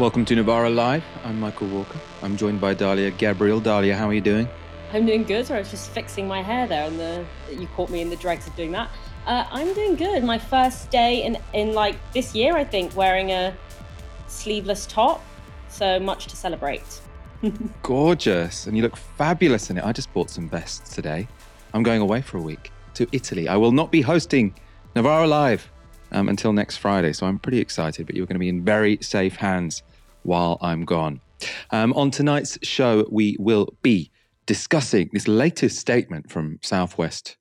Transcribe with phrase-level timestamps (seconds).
[0.00, 1.04] Welcome to Novara Live.
[1.24, 2.00] I'm Michael Walker.
[2.22, 3.60] I'm joined by Dalia Gabriel.
[3.60, 4.48] Dalia, how are you doing?
[4.94, 5.46] I'm doing good.
[5.46, 8.16] Sorry, I was just fixing my hair there, and the you caught me in the
[8.16, 8.88] dregs of doing that.
[9.26, 10.24] Uh, I'm doing good.
[10.24, 13.54] My first day in in like this year, I think, wearing a
[14.26, 15.22] sleeveless top.
[15.68, 17.02] So much to celebrate.
[17.82, 19.84] Gorgeous, and you look fabulous in it.
[19.84, 21.28] I just bought some vests today.
[21.74, 23.48] I'm going away for a week to Italy.
[23.48, 24.54] I will not be hosting
[24.96, 25.70] Novara Live
[26.10, 28.06] um, until next Friday, so I'm pretty excited.
[28.06, 29.82] But you're going to be in very safe hands
[30.22, 31.20] while I'm gone.
[31.70, 34.10] Um, on tonight's show, we will be
[34.46, 37.36] discussing this latest statement from Southwest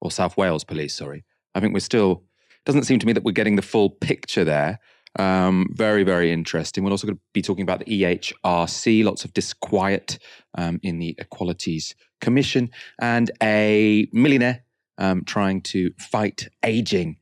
[0.00, 0.94] or South Wales Police.
[0.94, 2.22] Sorry, I think we're still.
[2.64, 4.80] Doesn't seem to me that we're getting the full picture there.
[5.18, 6.84] Um, very, very interesting.
[6.84, 10.18] We're also going to be talking about the EHRC, lots of disquiet
[10.58, 12.70] um, in the Equalities Commission,
[13.00, 14.64] and a millionaire
[14.98, 17.18] um, trying to fight aging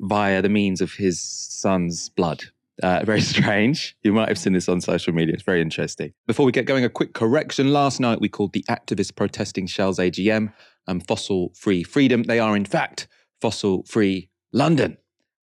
[0.00, 2.44] via the means of his son's blood.
[2.82, 3.96] Uh, very strange.
[4.02, 5.34] You might have seen this on social media.
[5.34, 6.12] It's very interesting.
[6.26, 7.72] Before we get going, a quick correction.
[7.72, 10.52] Last night we called the activists protesting Shell's AGM
[10.86, 12.24] um, fossil free freedom.
[12.24, 13.08] They are, in fact,
[13.40, 14.98] fossil free London.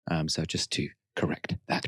[0.10, 1.88] Um, so just to correct that.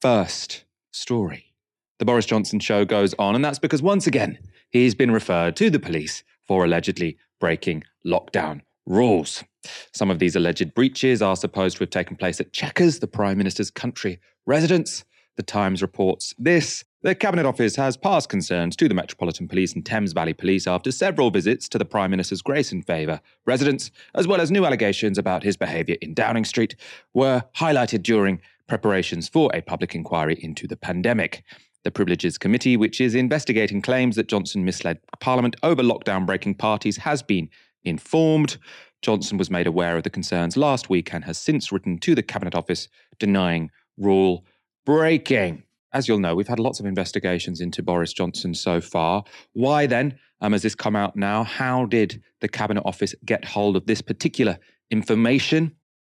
[0.00, 1.54] First story.
[1.98, 4.38] The Boris Johnson show goes on, and that's because once again,
[4.70, 9.44] he's been referred to the police for allegedly breaking lockdown rules.
[9.92, 13.38] Some of these alleged breaches are supposed to have taken place at Chequers, the Prime
[13.38, 15.04] Minister's country residence.
[15.36, 16.84] The Times reports this.
[17.02, 20.92] The Cabinet Office has passed concerns to the Metropolitan Police and Thames Valley Police after
[20.92, 25.18] several visits to the Prime Minister's Grace and Favour residence, as well as new allegations
[25.18, 26.76] about his behaviour in Downing Street,
[27.14, 31.42] were highlighted during preparations for a public inquiry into the pandemic.
[31.82, 36.98] The Privileges Committee, which is investigating claims that Johnson misled Parliament over lockdown breaking parties,
[36.98, 37.48] has been
[37.82, 38.58] informed.
[39.02, 42.22] Johnson was made aware of the concerns last week and has since written to the
[42.22, 44.44] Cabinet Office denying rule
[44.86, 45.64] breaking.
[45.92, 49.24] As you'll know, we've had lots of investigations into Boris Johnson so far.
[49.52, 51.44] Why then um, has this come out now?
[51.44, 54.58] How did the Cabinet Office get hold of this particular
[54.90, 55.74] information?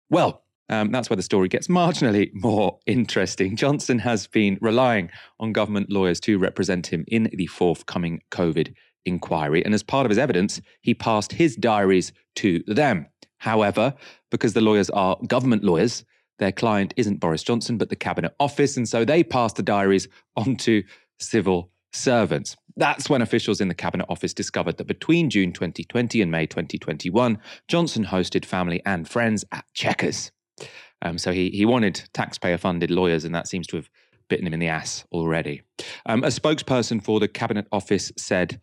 [0.10, 3.56] Well, um, that's where the story gets marginally more interesting.
[3.56, 5.10] Johnson has been relying
[5.40, 8.74] on government lawyers to represent him in the forthcoming COVID
[9.06, 9.64] inquiry.
[9.64, 13.08] And as part of his evidence, he passed his diaries to them.
[13.40, 13.94] However,
[14.32, 16.04] because the lawyers are government lawyers,
[16.40, 18.76] their client isn't Boris Johnson, but the Cabinet Office.
[18.78, 20.84] And so they passed the diaries on to
[21.20, 22.56] civil servants.
[22.76, 27.38] That's when officials in the Cabinet Office discovered that between June 2020 and May 2021,
[27.68, 30.32] Johnson hosted family and friends at Chequers.
[31.02, 33.90] Um, so he, he wanted taxpayer funded lawyers, and that seems to have
[34.28, 35.62] bitten him in the ass already.
[36.06, 38.60] Um, a spokesperson for the Cabinet Office said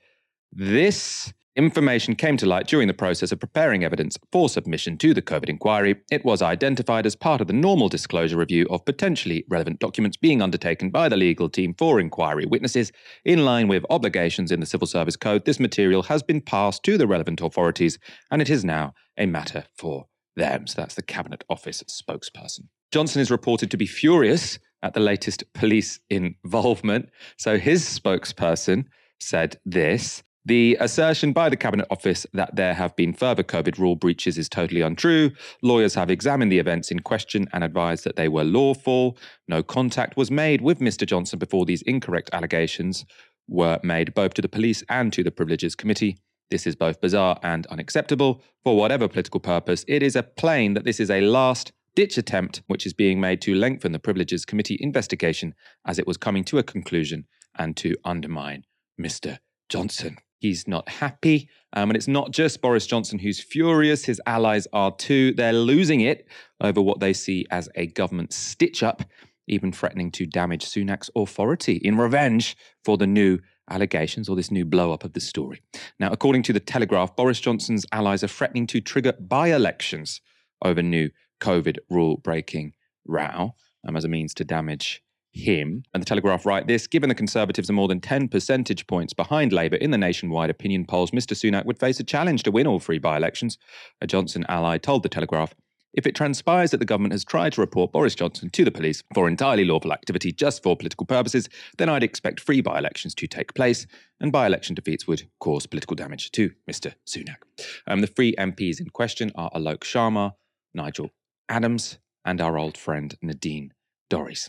[0.53, 5.21] this information came to light during the process of preparing evidence for submission to the
[5.21, 5.97] COVID inquiry.
[6.11, 10.41] It was identified as part of the normal disclosure review of potentially relevant documents being
[10.41, 12.91] undertaken by the legal team for inquiry witnesses.
[13.25, 16.97] In line with obligations in the Civil Service Code, this material has been passed to
[16.97, 17.99] the relevant authorities
[18.31, 20.67] and it is now a matter for them.
[20.67, 22.69] So that's the Cabinet Office spokesperson.
[22.91, 27.11] Johnson is reported to be furious at the latest police involvement.
[27.37, 28.87] So his spokesperson
[29.21, 33.95] said this the assertion by the Cabinet Office that there have been further COVID rule
[33.95, 35.31] breaches is totally untrue.
[35.63, 39.17] Lawyers have examined the events in question and advised that they were lawful.
[39.47, 41.07] No contact was made with Mr.
[41.07, 43.05] Johnson before these incorrect allegations
[43.49, 46.19] were made both to the police and to the Privileges Committee.
[46.51, 48.43] This is both bizarre and unacceptable.
[48.65, 52.63] For whatever political purpose, it is a plain that this is a last ditch attempt
[52.67, 55.55] which is being made to lengthen the Privileges Committee investigation
[55.87, 57.27] as it was coming to a conclusion
[57.59, 58.65] and to undermine
[59.01, 59.39] Mr.
[59.69, 60.17] Johnson.
[60.43, 61.49] He's not happy.
[61.73, 65.33] Um, and it's not just Boris Johnson who's furious, his allies are too.
[65.35, 66.27] They're losing it
[66.61, 69.05] over what they see as a government stitch up,
[69.47, 73.39] even threatening to damage Sunak's authority in revenge for the new
[73.71, 75.63] allegations or this new blow up of the story.
[76.01, 80.21] Now, according to the Telegraph, Boris Johnson's allies are threatening to trigger by elections
[80.65, 81.11] over new
[81.41, 82.73] COVID rule breaking
[83.07, 83.55] row
[83.87, 85.83] um, as a means to damage him.
[85.93, 89.53] And the Telegraph write this given the Conservatives are more than 10 percentage points behind
[89.53, 91.35] Labour in the nationwide opinion polls, Mr.
[91.35, 93.59] Sunak would face a challenge to win all three by elections.
[94.01, 95.55] A Johnson ally told the Telegraph.
[95.95, 99.03] If it transpires that the government has tried to report Boris Johnson to the police
[99.15, 103.27] for entirely lawful activity just for political purposes, then I'd expect free by elections to
[103.27, 103.87] take place,
[104.19, 106.95] and by election defeats would cause political damage to Mr.
[107.07, 107.43] Sunak.
[107.87, 110.33] Um, the three MPs in question are Alok Sharma,
[110.73, 111.11] Nigel
[111.51, 113.75] Adams, and our old friend Nadine
[114.11, 114.49] Dorries.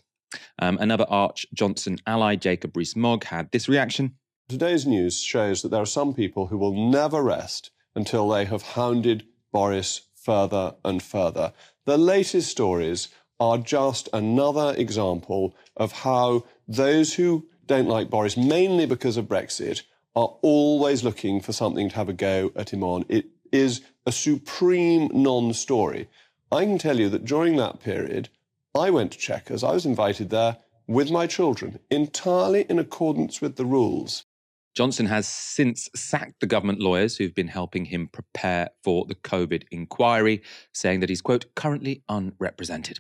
[0.60, 4.16] Um, another Arch Johnson ally, Jacob Rees-Mogg, had this reaction.
[4.50, 8.62] Today's news shows that there are some people who will never rest until they have
[8.62, 11.54] hounded Boris further and further.
[11.86, 13.10] The latest stories
[13.40, 19.82] are just another example of how those who don't like Boris, mainly because of Brexit,
[20.16, 23.06] are always looking for something to have a go at him on.
[23.10, 26.10] It is a supreme non story.
[26.52, 28.30] I can tell you that during that period,
[28.76, 29.64] I went to Chequers.
[29.64, 34.26] I was invited there with my children, entirely in accordance with the rules.
[34.74, 39.64] Johnson has since sacked the government lawyers who've been helping him prepare for the COVID
[39.70, 40.42] inquiry,
[40.74, 42.98] saying that he's, quote, currently unrepresented.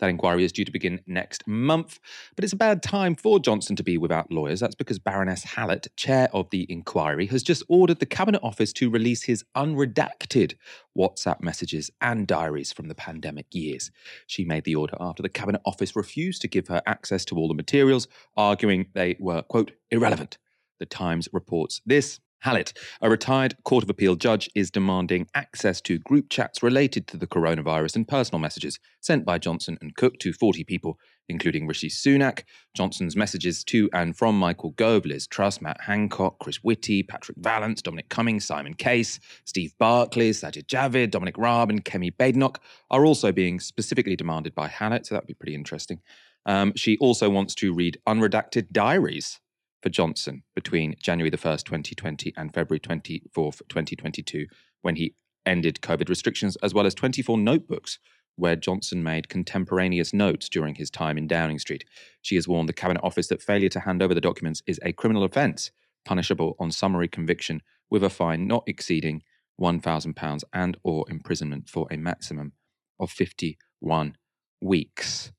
[0.00, 2.00] That inquiry is due to begin next month,
[2.34, 4.58] but it's a bad time for Johnson to be without lawyers.
[4.58, 8.90] That's because Baroness Hallett, chair of the inquiry, has just ordered the Cabinet Office to
[8.90, 10.54] release his unredacted
[10.98, 13.92] WhatsApp messages and diaries from the pandemic years.
[14.26, 17.46] She made the order after the Cabinet Office refused to give her access to all
[17.46, 20.38] the materials, arguing they were, quote, irrelevant.
[20.82, 22.18] The Times reports this.
[22.40, 27.16] Hallett, a retired Court of Appeal judge, is demanding access to group chats related to
[27.16, 30.98] the coronavirus and personal messages sent by Johnson and Cook to 40 people,
[31.28, 32.42] including Rishi Sunak.
[32.74, 37.80] Johnson's messages to and from Michael Gove, Liz Truss, Matt Hancock, Chris Whitty, Patrick Vallance,
[37.80, 42.56] Dominic Cummings, Simon Case, Steve Barclay, Sajid Javid, Dominic Raab, and Kemi Badenoch
[42.90, 46.00] are also being specifically demanded by Hallett, so that'd be pretty interesting.
[46.44, 49.38] Um, she also wants to read unredacted diaries
[49.82, 54.46] for Johnson between January the 1st, 2020 and February 24th, 2022,
[54.82, 55.14] when he
[55.44, 57.98] ended COVID restrictions, as well as 24 notebooks
[58.36, 61.84] where Johnson made contemporaneous notes during his time in Downing Street.
[62.22, 64.92] She has warned the Cabinet Office that failure to hand over the documents is a
[64.92, 65.70] criminal offence,
[66.04, 69.22] punishable on summary conviction with a fine not exceeding
[69.60, 72.52] £1,000 and or imprisonment for a maximum
[72.98, 74.16] of 51
[74.62, 75.32] weeks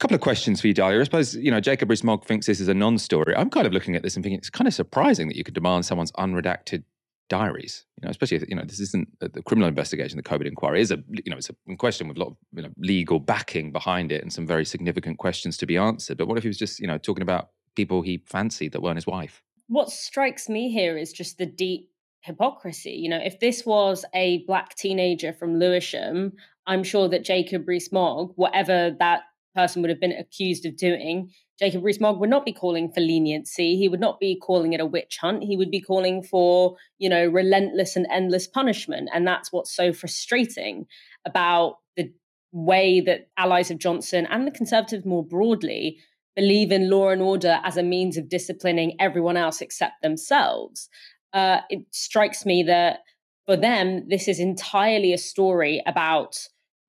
[0.00, 1.00] couple of questions for you, Dalia.
[1.00, 3.36] I suppose, you know, Jacob Rees-Mogg thinks this is a non-story.
[3.36, 5.54] I'm kind of looking at this and thinking it's kind of surprising that you could
[5.54, 6.84] demand someone's unredacted
[7.28, 7.84] diaries.
[8.00, 10.80] You know, especially if, you know, this isn't uh, the criminal investigation, the COVID inquiry
[10.80, 13.72] is a, you know, it's a question with a lot of you know, legal backing
[13.72, 16.16] behind it and some very significant questions to be answered.
[16.16, 18.96] But what if he was just, you know, talking about people he fancied that weren't
[18.96, 19.42] his wife?
[19.68, 21.90] What strikes me here is just the deep
[22.22, 22.92] hypocrisy.
[22.92, 26.32] You know, if this was a black teenager from Lewisham,
[26.66, 29.22] I'm sure that Jacob Rees-Mogg, whatever that
[29.54, 33.76] person would have been accused of doing, Jacob Rees-Mogg would not be calling for leniency.
[33.76, 35.42] He would not be calling it a witch hunt.
[35.42, 39.10] He would be calling for, you know, relentless and endless punishment.
[39.12, 40.86] And that's what's so frustrating
[41.26, 42.10] about the
[42.52, 45.98] way that allies of Johnson and the Conservatives more broadly
[46.34, 50.88] believe in law and order as a means of disciplining everyone else except themselves.
[51.32, 53.00] Uh, it strikes me that
[53.46, 56.38] for them, this is entirely a story about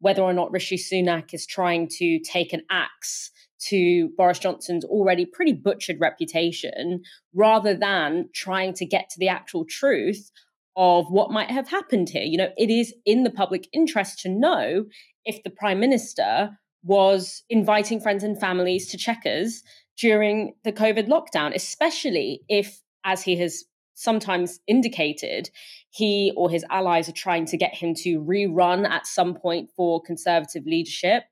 [0.01, 3.31] whether or not Rishi Sunak is trying to take an axe
[3.69, 7.03] to Boris Johnson's already pretty butchered reputation
[7.33, 10.31] rather than trying to get to the actual truth
[10.75, 12.23] of what might have happened here.
[12.23, 14.85] You know, it is in the public interest to know
[15.25, 19.61] if the prime minister was inviting friends and families to Chequers
[19.99, 25.49] during the COVID lockdown, especially if, as he has sometimes indicated
[25.89, 30.01] he or his allies are trying to get him to rerun at some point for
[30.01, 31.23] conservative leadership.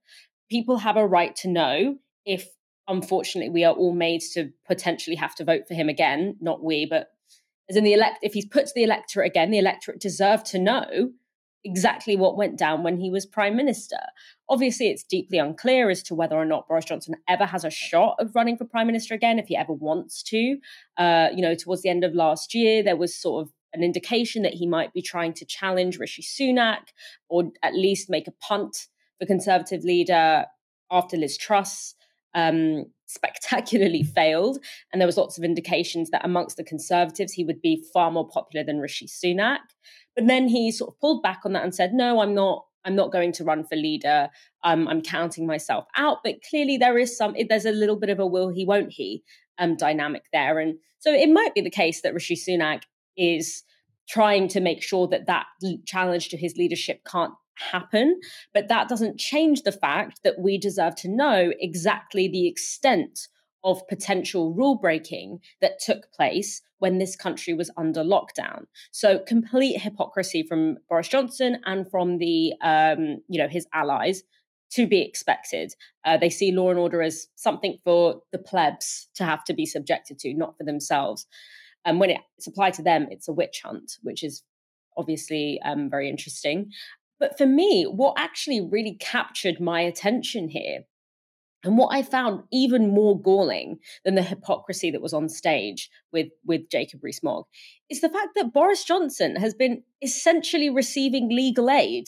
[0.49, 1.95] People have a right to know
[2.25, 2.47] if,
[2.87, 6.35] unfortunately, we are all made to potentially have to vote for him again.
[6.41, 7.07] Not we, but
[7.69, 10.59] as in the elect, if he's put to the electorate again, the electorate deserve to
[10.59, 11.11] know
[11.63, 13.99] exactly what went down when he was prime minister.
[14.47, 18.15] Obviously, it's deeply unclear as to whether or not Boris Johnson ever has a shot
[18.19, 20.57] of running for prime minister again, if he ever wants to.
[20.97, 24.41] Uh, you know, towards the end of last year, there was sort of an indication
[24.43, 26.87] that he might be trying to challenge Rishi Sunak
[27.27, 28.87] or at least make a punt
[29.19, 30.45] for Conservative leader
[30.89, 31.93] after Liz Truss
[32.33, 34.59] um, spectacularly failed.
[34.91, 38.27] And there was lots of indications that amongst the Conservatives, he would be far more
[38.27, 39.59] popular than Rishi Sunak.
[40.19, 42.65] But then he sort of pulled back on that and said, no, I'm not.
[42.83, 44.29] I'm not going to run for leader.
[44.65, 46.17] Um, I'm counting myself out.
[46.25, 47.33] But clearly, there is some.
[47.47, 49.23] There's a little bit of a will he, won't he
[49.59, 52.83] um, dynamic there, and so it might be the case that Rishi Sunak
[53.15, 53.63] is
[54.09, 55.45] trying to make sure that that
[55.85, 58.19] challenge to his leadership can't happen.
[58.53, 63.27] But that doesn't change the fact that we deserve to know exactly the extent
[63.63, 68.63] of potential rule breaking that took place when this country was under lockdown.
[68.91, 74.23] So complete hypocrisy from Boris Johnson and from the um, you know his allies
[74.71, 75.73] to be expected.
[76.05, 79.65] Uh, they see law and order as something for the plebs to have to be
[79.65, 81.25] subjected to, not for themselves.
[81.85, 84.43] And when it's applied to them, it's a witch hunt, which is
[84.97, 86.71] obviously um, very interesting.
[87.19, 90.85] But for me, what actually really captured my attention here,
[91.63, 96.27] and what I found even more galling than the hypocrisy that was on stage with,
[96.45, 97.45] with Jacob Rees-Mogg,
[97.89, 102.07] is the fact that Boris Johnson has been essentially receiving legal aid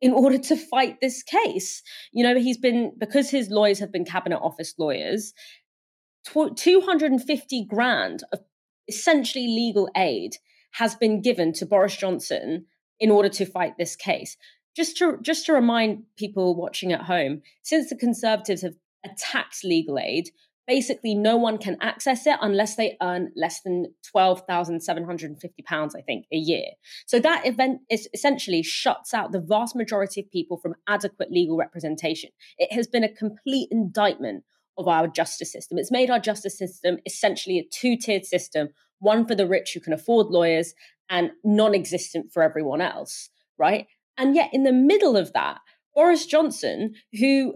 [0.00, 1.82] in order to fight this case.
[2.12, 5.32] You know, he's been, because his lawyers have been cabinet office lawyers,
[6.24, 8.40] 250 grand of
[8.88, 10.36] essentially legal aid
[10.72, 12.66] has been given to Boris Johnson
[13.00, 14.36] in order to fight this case.
[14.76, 19.98] Just to just to remind people watching at home, since the Conservatives have attacked legal
[19.98, 20.30] aid,
[20.66, 26.36] basically no one can access it unless they earn less than £12,750, I think, a
[26.36, 26.66] year.
[27.06, 31.56] So that event is essentially shuts out the vast majority of people from adequate legal
[31.56, 32.30] representation.
[32.58, 34.44] It has been a complete indictment
[34.76, 35.78] of our justice system.
[35.78, 38.68] It's made our justice system essentially a two tiered system
[39.00, 40.74] one for the rich who can afford lawyers
[41.08, 43.86] and non existent for everyone else, right?
[44.16, 45.60] And yet, in the middle of that,
[45.94, 47.54] Boris Johnson, who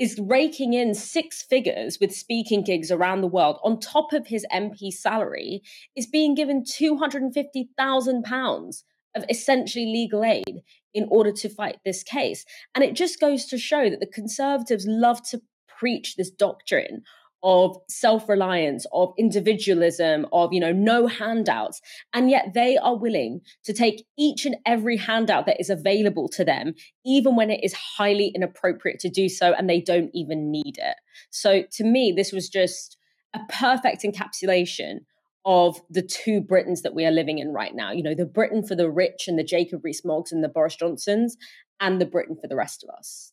[0.00, 4.46] is raking in six figures with speaking gigs around the world on top of his
[4.50, 5.60] MP salary,
[5.94, 8.82] is being given £250,000
[9.14, 10.62] of essentially legal aid
[10.94, 12.46] in order to fight this case.
[12.74, 17.02] And it just goes to show that the Conservatives love to preach this doctrine
[17.42, 21.80] of self-reliance of individualism of you know no handouts
[22.12, 26.44] and yet they are willing to take each and every handout that is available to
[26.44, 30.76] them even when it is highly inappropriate to do so and they don't even need
[30.78, 30.96] it
[31.30, 32.96] so to me this was just
[33.34, 34.98] a perfect encapsulation
[35.44, 37.92] of the two Britains that we are living in right now.
[37.92, 41.36] You know, the Britain for the rich and the Jacob Rees-Moggs and the Boris Johnsons,
[41.80, 43.32] and the Britain for the rest of us.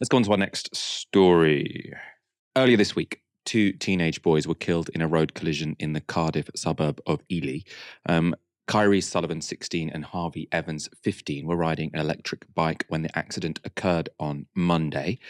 [0.00, 1.92] Let's go on to our next story.
[2.56, 6.50] Earlier this week, two teenage boys were killed in a road collision in the Cardiff
[6.54, 7.60] suburb of Ely.
[8.06, 8.34] Um,
[8.68, 13.60] Kyrees Sullivan, 16, and Harvey Evans, 15, were riding an electric bike when the accident
[13.64, 15.20] occurred on Monday.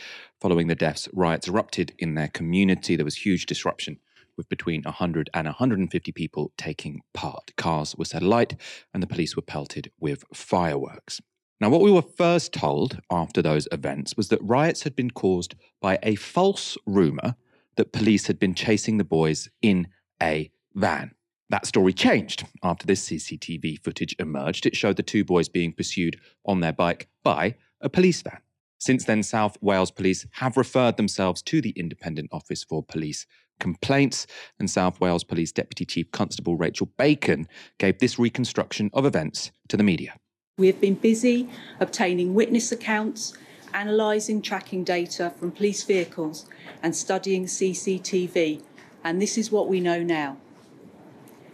[0.40, 2.96] Following the deaths, riots erupted in their community.
[2.96, 3.98] There was huge disruption,
[4.38, 7.54] with between 100 and 150 people taking part.
[7.56, 8.56] Cars were set alight,
[8.94, 11.20] and the police were pelted with fireworks.
[11.60, 15.54] Now, what we were first told after those events was that riots had been caused
[15.82, 17.36] by a false rumour
[17.76, 19.88] that police had been chasing the boys in
[20.22, 21.12] a van.
[21.48, 24.66] That story changed after this CCTV footage emerged.
[24.66, 28.40] It showed the two boys being pursued on their bike by a police van.
[28.78, 33.26] Since then, South Wales Police have referred themselves to the Independent Office for Police
[33.58, 34.26] Complaints,
[34.58, 39.78] and South Wales Police Deputy Chief Constable Rachel Bacon gave this reconstruction of events to
[39.78, 40.14] the media.
[40.58, 41.48] We have been busy
[41.80, 43.36] obtaining witness accounts,
[43.76, 46.46] analysing tracking data from police vehicles,
[46.82, 48.62] and studying CCTV,
[49.04, 50.38] and this is what we know now.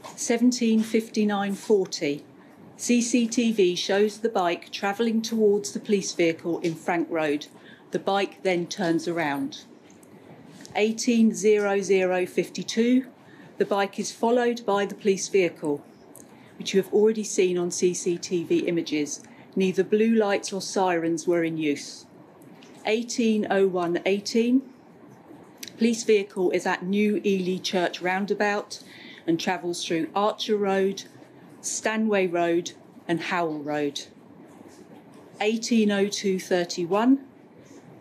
[0.05, 2.23] 1759.40.
[2.79, 7.49] CCTV shows the bike travelling towards the police vehicle in Frank Road.
[7.91, 9.65] The bike then turns around.
[10.77, 13.07] 18.00.52.
[13.59, 15.83] The bike is followed by the police vehicle,
[16.57, 19.23] which you have already seen on CCTV images.
[19.55, 22.07] Neither blue lights or sirens were in use.
[22.85, 24.61] 18.01.18.
[25.79, 28.83] Police vehicle is at New Ely Church roundabout
[29.27, 31.05] and travels through Archer Road,
[31.61, 32.73] Stanway Road,
[33.09, 34.03] and Howell Road.
[35.41, 37.19] 1802.31,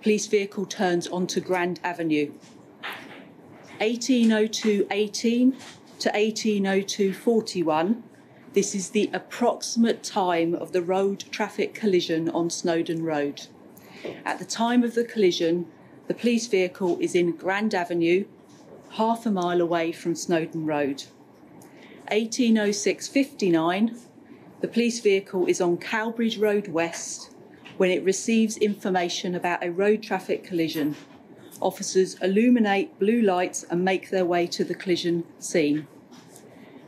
[0.02, 2.32] police vehicle turns onto Grand Avenue.
[3.80, 5.56] 1802.18
[6.00, 8.02] to 1802.41,
[8.54, 13.48] this is the approximate time of the road traffic collision on Snowden Road.
[14.26, 15.68] At the time of the collision,
[16.08, 18.26] the police vehicle is in Grand Avenue,
[18.92, 21.04] half a mile away from Snowden Road.
[22.12, 24.00] 1806.59,
[24.60, 27.34] the police vehicle is on Cowbridge Road West
[27.78, 30.96] when it receives information about a road traffic collision.
[31.62, 35.88] Officers illuminate blue lights and make their way to the collision scene.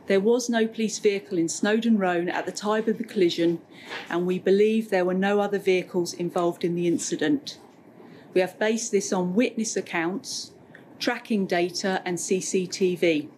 [0.06, 3.60] There was no police vehicle in Snowden Road at the time of the collision,
[4.10, 7.58] and we believe there were no other vehicles involved in the incident.
[8.34, 10.52] We have based this on witness accounts,
[10.98, 13.28] tracking data, and CCTV.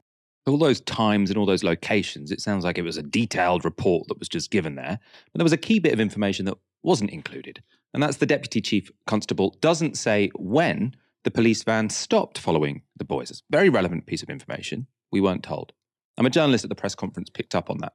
[0.46, 4.08] All those times and all those locations, it sounds like it was a detailed report
[4.08, 4.98] that was just given there.
[5.32, 7.62] But there was a key bit of information that wasn't included.
[7.94, 10.94] And that's the Deputy Chief Constable doesn't say when
[11.24, 13.30] the police van stopped following the boys.
[13.30, 14.86] It's a very relevant piece of information.
[15.10, 15.72] We weren't told.
[16.18, 17.92] I'm a journalist at the press conference picked up on that.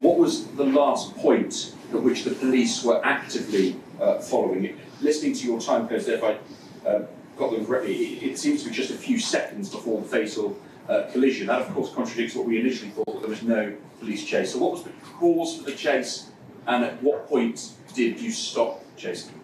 [0.00, 4.76] What was the last point at which the police were actively uh, following it?
[5.00, 8.62] Listening to your time codes there, if I uh, got them correctly, it, it, seems
[8.62, 10.56] to be just a few seconds before the fatal
[10.88, 11.48] uh, collision.
[11.48, 14.52] That, of course, contradicts what we initially thought, there was no police chase.
[14.52, 16.30] So, what was the cause for the chase,
[16.66, 19.40] and at what point did you stop chasing?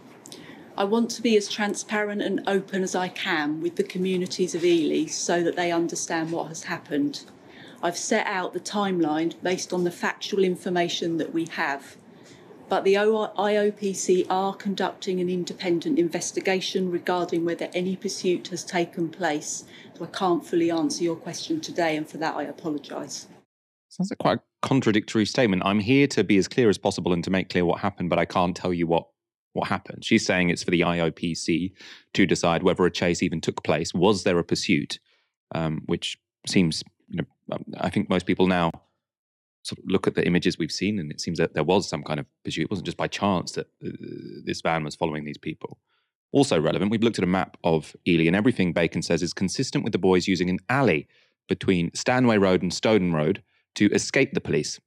[0.77, 4.65] I want to be as transparent and open as I can with the communities of
[4.65, 7.25] Ely so that they understand what has happened.
[7.83, 11.97] I've set out the timeline based on the factual information that we have.
[12.71, 19.65] but the IOPC are conducting an independent investigation regarding whether any pursuit has taken place.
[19.99, 23.27] So I can't fully answer your question today, and for that I apologise.
[23.89, 25.63] Sounds like quite a contradictory statement.
[25.65, 28.21] I'm here to be as clear as possible and to make clear what happened, but
[28.21, 29.09] I can't tell you what
[29.53, 30.05] what happened.
[30.05, 31.73] She's saying it's for the IOPC
[32.15, 33.93] to decide whether a chase even took place.
[33.93, 35.01] Was there a pursuit?
[35.53, 36.85] Um, which seems,
[37.79, 38.71] I think most people now
[39.63, 42.03] sort of look at the images we've seen, and it seems that there was some
[42.03, 42.63] kind of pursuit.
[42.63, 43.91] It wasn't just by chance that uh,
[44.45, 45.79] this van was following these people.
[46.33, 49.85] Also relevant, we've looked at a map of Ely, and everything Bacon says is consistent
[49.85, 51.09] with the boys using an alley
[51.49, 53.43] between Stanway Road and Snowden Road
[53.75, 54.81] to escape the police.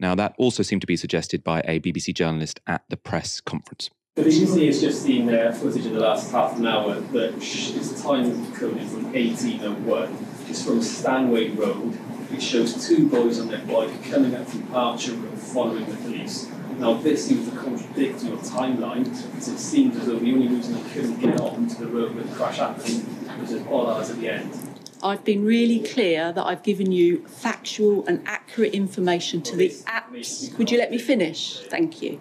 [0.00, 3.90] Now, that also seemed to be suggested by a BBC journalist at the press conference.
[4.16, 8.02] The BBC has just seen uh, footage of the last half an hour that a
[8.02, 10.26] time coded from 1801.
[10.48, 11.98] It's from Stanway Road
[12.32, 16.48] it shows two boys on their bike coming up from Archer Road following the police.
[16.78, 20.74] Now, this seems to contradict your timeline because it seems as though the only reason
[20.74, 23.06] they couldn't get on to the road where the crash happened
[23.40, 24.73] was at odd hours at the end.
[25.04, 30.56] I've been really clear that I've given you factual and accurate information to the apps.
[30.56, 31.60] Would you let me finish?
[31.68, 32.18] Thank you.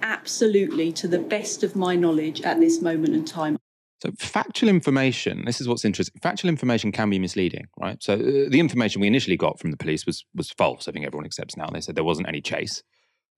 [0.00, 3.58] Absolutely, to the best of my knowledge at this moment in time.
[4.02, 6.18] So, factual information, this is what's interesting.
[6.22, 8.02] Factual information can be misleading, right?
[8.02, 10.88] So, uh, the information we initially got from the police was, was false.
[10.88, 11.66] I think everyone accepts now.
[11.66, 12.82] They said there wasn't any chase.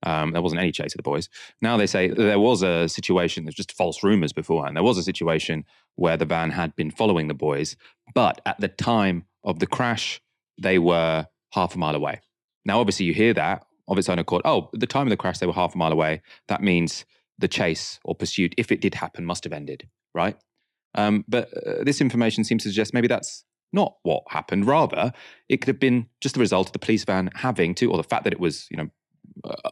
[0.03, 1.27] Um, there wasn't any chase of the boys.
[1.61, 4.75] Now they say there was a situation, there's just false rumors beforehand.
[4.75, 7.75] There was a situation where the van had been following the boys,
[8.13, 10.21] but at the time of the crash,
[10.61, 12.21] they were half a mile away.
[12.65, 14.41] Now, obviously, you hear that of its own accord.
[14.45, 16.21] Oh, at the time of the crash, they were half a mile away.
[16.47, 17.05] That means
[17.39, 20.37] the chase or pursuit, if it did happen, must have ended, right?
[20.95, 24.65] Um, but uh, this information seems to suggest maybe that's not what happened.
[24.65, 25.11] Rather,
[25.49, 28.03] it could have been just the result of the police van having to, or the
[28.03, 28.89] fact that it was, you know,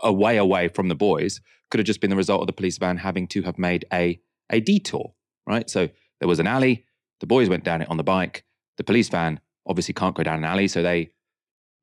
[0.02, 2.78] a way away from the boys, could have just been the result of the police
[2.78, 4.20] van having to have made a
[4.52, 5.14] a detour,
[5.48, 5.70] right?
[5.70, 6.86] So there was an alley.
[7.20, 8.44] The boys went down it on the bike.
[8.78, 11.10] The police van obviously can't go down an alley, so they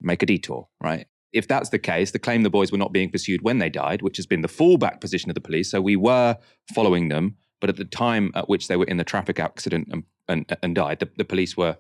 [0.00, 1.06] make a detour, right?
[1.32, 4.02] If that's the case, the claim the boys were not being pursued when they died,
[4.02, 6.36] which has been the fallback position of the police, so we were
[6.74, 10.02] following them but at the time at which they were in the traffic accident and,
[10.28, 11.78] and, and died, the, the police were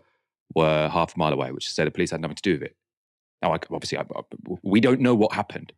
[0.54, 2.76] were half a mile away, which said the police had nothing to do with it.
[3.40, 4.04] Now, I, obviously, I,
[4.62, 5.72] we don't know what happened,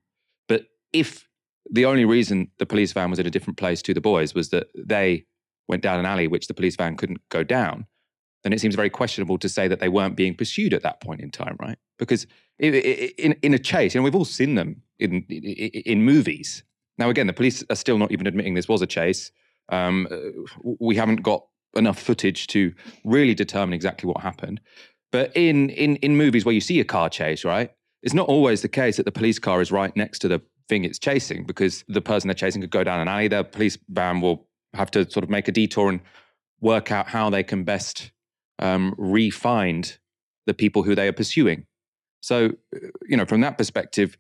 [0.95, 1.29] if
[1.71, 4.51] the only reason the police van was in a different place to the boys was
[4.51, 5.27] that they
[5.69, 7.87] went down an alley which the police van couldn't go down,
[8.43, 11.21] then it seems very questionable to say that they weren't being pursued at that point
[11.21, 11.79] in time, right?
[11.99, 12.27] Because
[12.59, 12.75] in,
[13.43, 16.63] in a chase, and we've all seen them in, in, in movies.
[16.99, 19.33] Now, again, the police are still not even admitting this was a chase.
[19.71, 20.17] Um, uh,
[20.79, 22.73] we haven't got enough footage to
[23.05, 24.61] really determine exactly what happened.
[25.11, 27.71] But in, in, in movies where you see a car chase, right,
[28.03, 30.85] it's not always the case that the police car is right next to the thing
[30.85, 33.29] it's chasing because the person they're chasing could go down an alley.
[33.29, 36.01] The police van will have to sort of make a detour and
[36.61, 38.11] work out how they can best
[38.59, 39.99] um, re-find
[40.47, 41.67] the people who they are pursuing.
[42.21, 44.17] So, uh, you know, from that perspective,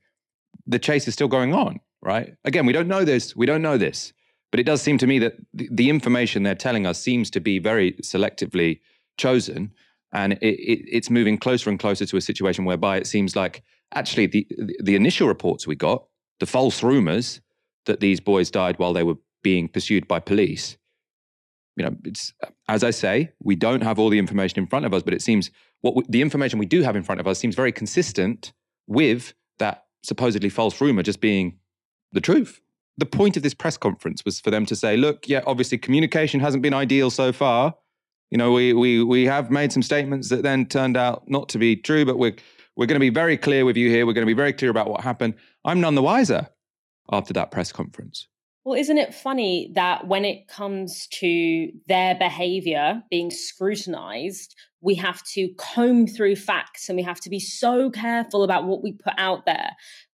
[0.66, 2.34] the chase is still going on, right?
[2.44, 3.34] Again, we don't know this.
[3.34, 4.12] We don't know this.
[4.50, 7.40] But it does seem to me that the, the information they're telling us seems to
[7.40, 8.80] be very selectively
[9.16, 9.72] chosen.
[10.12, 13.62] And it, it, it's moving closer and closer to a situation whereby it seems like
[13.94, 14.46] actually the,
[14.80, 16.04] the initial reports we got,
[16.40, 17.40] the false rumors
[17.86, 20.76] that these boys died while they were being pursued by police,
[21.76, 22.32] you know, it's
[22.68, 25.22] as I say, we don't have all the information in front of us, but it
[25.22, 28.52] seems what we, the information we do have in front of us seems very consistent
[28.86, 31.58] with that supposedly false rumor just being
[32.12, 32.60] the truth
[32.96, 36.40] the point of this press conference was for them to say, look, yeah, obviously communication
[36.40, 37.74] hasn't been ideal so far.
[38.30, 41.58] You know, we we we have made some statements that then turned out not to
[41.58, 42.36] be true, but we're
[42.76, 44.06] we're going to be very clear with you here.
[44.06, 45.34] We're going to be very clear about what happened.
[45.64, 46.48] I'm none the wiser
[47.10, 48.28] after that press conference.
[48.64, 55.22] Well, isn't it funny that when it comes to their behavior being scrutinized, we have
[55.34, 59.12] to comb through facts and we have to be so careful about what we put
[59.18, 59.70] out there.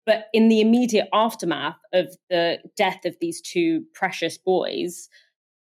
[0.05, 5.09] But in the immediate aftermath of the death of these two precious boys,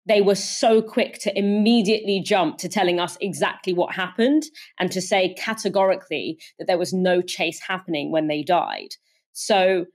[0.05, 4.43] they were so quick to immediately jump to telling us exactly what happened
[4.79, 8.95] and to say categorically that there was no chase happening when they died.
[9.39, 9.85] So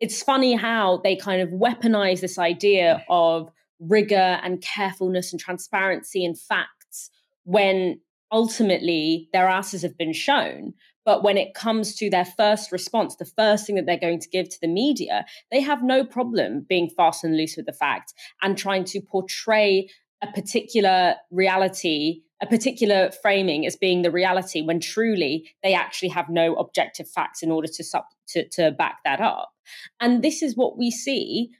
[0.00, 6.24] it's funny how they kind of weaponize this idea of rigor and carefulness and transparency
[6.24, 7.10] and facts
[7.44, 8.00] when
[8.32, 10.72] ultimately their asses have been shown.
[11.04, 14.28] But when it comes to their first response, the first thing that they're going to
[14.30, 18.14] give to the media, they have no problem being fast and loose with the fact
[18.40, 19.86] and trying to portray
[20.22, 26.28] a particular reality a particular framing as being the reality when truly they actually have
[26.28, 27.84] no objective facts in order to,
[28.28, 29.52] to, to back that up.
[30.00, 31.50] And this is what we see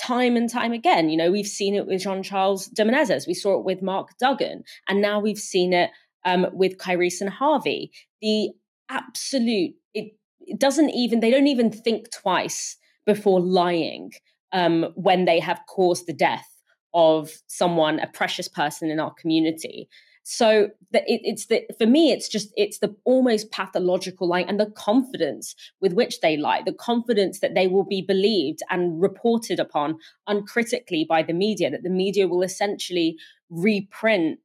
[0.00, 1.08] time and time again.
[1.08, 4.10] You know, we've seen it with Jean Charles de Menezes, we saw it with Mark
[4.18, 5.90] Duggan, and now we've seen it
[6.24, 7.92] um, with Kyrees and Harvey.
[8.20, 8.50] The
[8.88, 14.12] absolute, it, it, doesn't even, they don't even think twice before lying
[14.52, 16.48] um, when they have caused the death
[16.92, 19.88] of someone, a precious person in our community.
[20.26, 24.58] So the, it, it's the for me, it's just it's the almost pathological lie and
[24.58, 29.60] the confidence with which they lie, the confidence that they will be believed and reported
[29.60, 33.18] upon uncritically by the media, that the media will essentially
[33.50, 34.38] reprint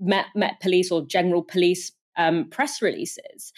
[0.00, 3.52] Met, Met Police or General Police um, press releases.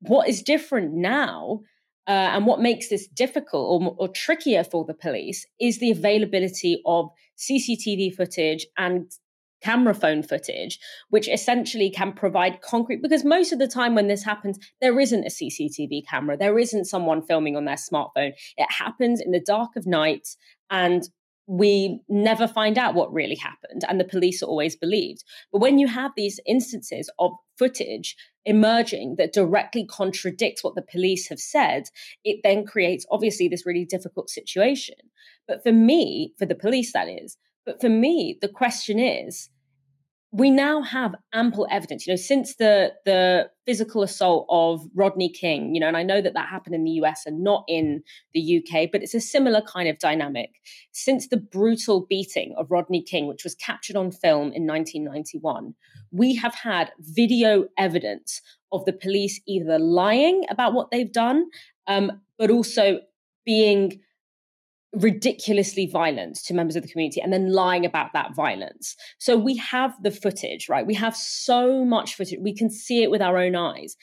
[0.00, 1.62] What is different now
[2.06, 6.82] uh, and what makes this difficult or, or, trickier for the police is the availability
[6.84, 9.10] of CCTV footage and
[9.62, 10.78] camera phone footage,
[11.10, 13.02] which essentially can provide concrete.
[13.02, 16.86] Because most of the time when this happens, there isn't a CCTV camera, there isn't
[16.86, 18.32] someone filming on their smartphone.
[18.56, 20.28] It happens in the dark of night,
[20.70, 21.08] and
[21.46, 25.24] we never find out what really happened, and the police are always believed.
[25.52, 31.28] But when you have these instances of footage emerging that directly contradicts what the police
[31.28, 31.84] have said,
[32.24, 34.94] it then creates obviously this really difficult situation.
[35.48, 39.50] But for me, for the police, that is, but for me, the question is
[40.32, 45.74] we now have ample evidence, you know, since the the physical assault of Rodney King,
[45.74, 48.58] you know, and I know that that happened in the US and not in the
[48.58, 50.50] UK, but it's a similar kind of dynamic.
[50.92, 55.74] Since the brutal beating of Rodney King, which was captured on film in 1991,
[56.12, 61.50] we have had video evidence of the police either lying about what they've done,
[61.88, 63.00] um, but also
[63.44, 64.00] being
[64.92, 68.96] ridiculously violent to members of the community and then lying about that violence.
[69.18, 70.86] So we have the footage, right?
[70.86, 72.38] We have so much footage.
[72.40, 73.96] We can see it with our own eyes.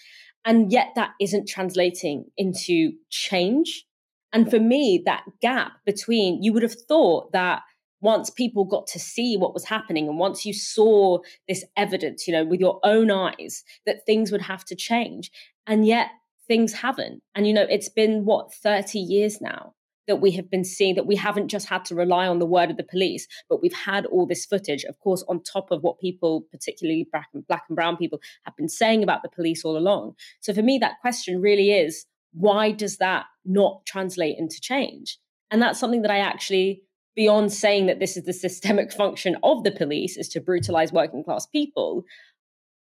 [0.45, 3.85] And yet that isn't translating into change.
[4.31, 7.63] And for me, that gap between, you would have thought that
[7.99, 12.33] once people got to see what was happening and once you saw this evidence, you
[12.33, 15.31] know, with your own eyes, that things would have to change.
[15.65, 16.09] And yet
[16.47, 17.23] things haven't.
[17.35, 19.73] And, you know, it's been what, 30 years now
[20.07, 22.71] that we have been seeing that we haven't just had to rely on the word
[22.71, 25.99] of the police, but we've had all this footage, of course, on top of what
[25.99, 29.77] people, particularly black and, black and brown people, have been saying about the police all
[29.77, 30.13] along.
[30.39, 35.17] So for me, that question really is why does that not translate into change?
[35.51, 36.83] And that's something that I actually,
[37.15, 41.23] beyond saying that this is the systemic function of the police, is to brutalize working
[41.23, 42.03] class people.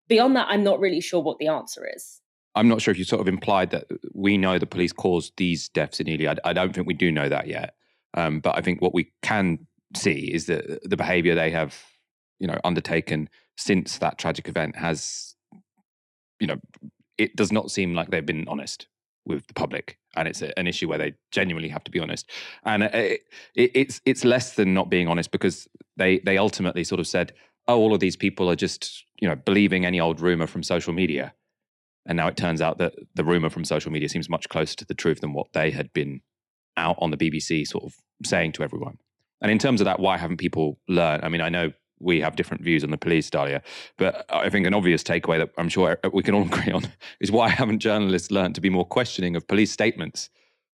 [0.07, 2.21] Beyond that, I'm not really sure what the answer is.
[2.55, 5.69] I'm not sure if you sort of implied that we know the police caused these
[5.69, 6.31] deaths in Ely.
[6.31, 7.75] I, I don't think we do know that yet.
[8.13, 11.75] Um, but I think what we can see is that the behaviour they have,
[12.39, 15.35] you know, undertaken since that tragic event has,
[16.39, 16.57] you know,
[17.17, 18.87] it does not seem like they've been honest
[19.25, 22.29] with the public, and it's a, an issue where they genuinely have to be honest.
[22.63, 23.21] And it,
[23.55, 27.33] it, it's it's less than not being honest because they they ultimately sort of said,
[27.67, 30.93] "Oh, all of these people are just you know believing any old rumor from social
[30.93, 31.33] media."
[32.05, 34.85] And now it turns out that the rumor from social media seems much closer to
[34.85, 36.21] the truth than what they had been
[36.77, 38.97] out on the BBC sort of saying to everyone.
[39.41, 41.23] And in terms of that, why haven't people learned?
[41.23, 43.61] I mean, I know we have different views on the police, Dalia,
[43.97, 46.87] but I think an obvious takeaway that I'm sure we can all agree on
[47.21, 50.29] is why haven't journalists learned to be more questioning of police statements?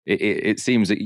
[0.06, 0.98] It, it, it seems that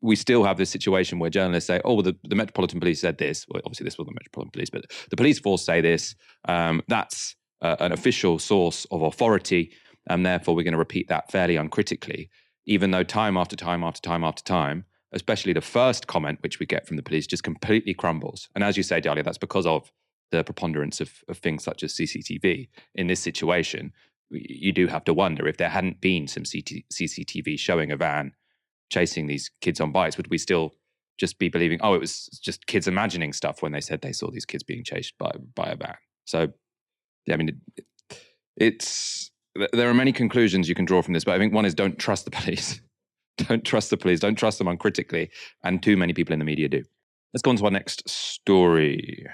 [0.00, 3.44] we still have this situation where journalists say, "Oh, the, the Metropolitan Police said this."
[3.48, 6.14] Well, obviously, this was the Metropolitan Police, but the police force say this.
[6.48, 9.72] Um, that's uh, an official source of authority,
[10.08, 12.30] and therefore we're going to repeat that fairly uncritically,
[12.66, 16.66] even though time after time after time after time, especially the first comment which we
[16.66, 18.48] get from the police just completely crumbles.
[18.54, 19.90] And as you say, Dalia, that's because of
[20.30, 22.68] the preponderance of, of things such as CCTV.
[22.94, 23.92] In this situation,
[24.30, 28.32] you do have to wonder if there hadn't been some CCTV showing a van
[28.90, 30.74] chasing these kids on bikes, would we still
[31.18, 34.30] just be believing, oh, it was just kids imagining stuff when they said they saw
[34.30, 35.96] these kids being chased by by a van?
[36.24, 36.48] So
[37.30, 37.84] I mean, it,
[38.56, 39.30] it's
[39.72, 41.98] there are many conclusions you can draw from this, but I think one is don't
[41.98, 42.80] trust the police.
[43.36, 44.20] don't trust the police.
[44.20, 45.30] Don't trust them uncritically,
[45.64, 46.82] and too many people in the media do.
[47.34, 49.26] Let's go on to our next story.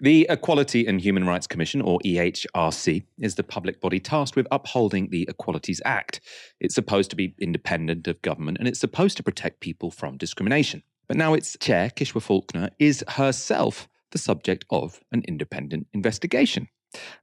[0.00, 5.08] The Equality and Human Rights Commission, or EHRC, is the public body tasked with upholding
[5.08, 6.20] the Equalities Act.
[6.60, 10.82] It's supposed to be independent of government and it's supposed to protect people from discrimination.
[11.08, 16.68] But now its chair, Kishwer Falkner, is herself the subject of an independent investigation.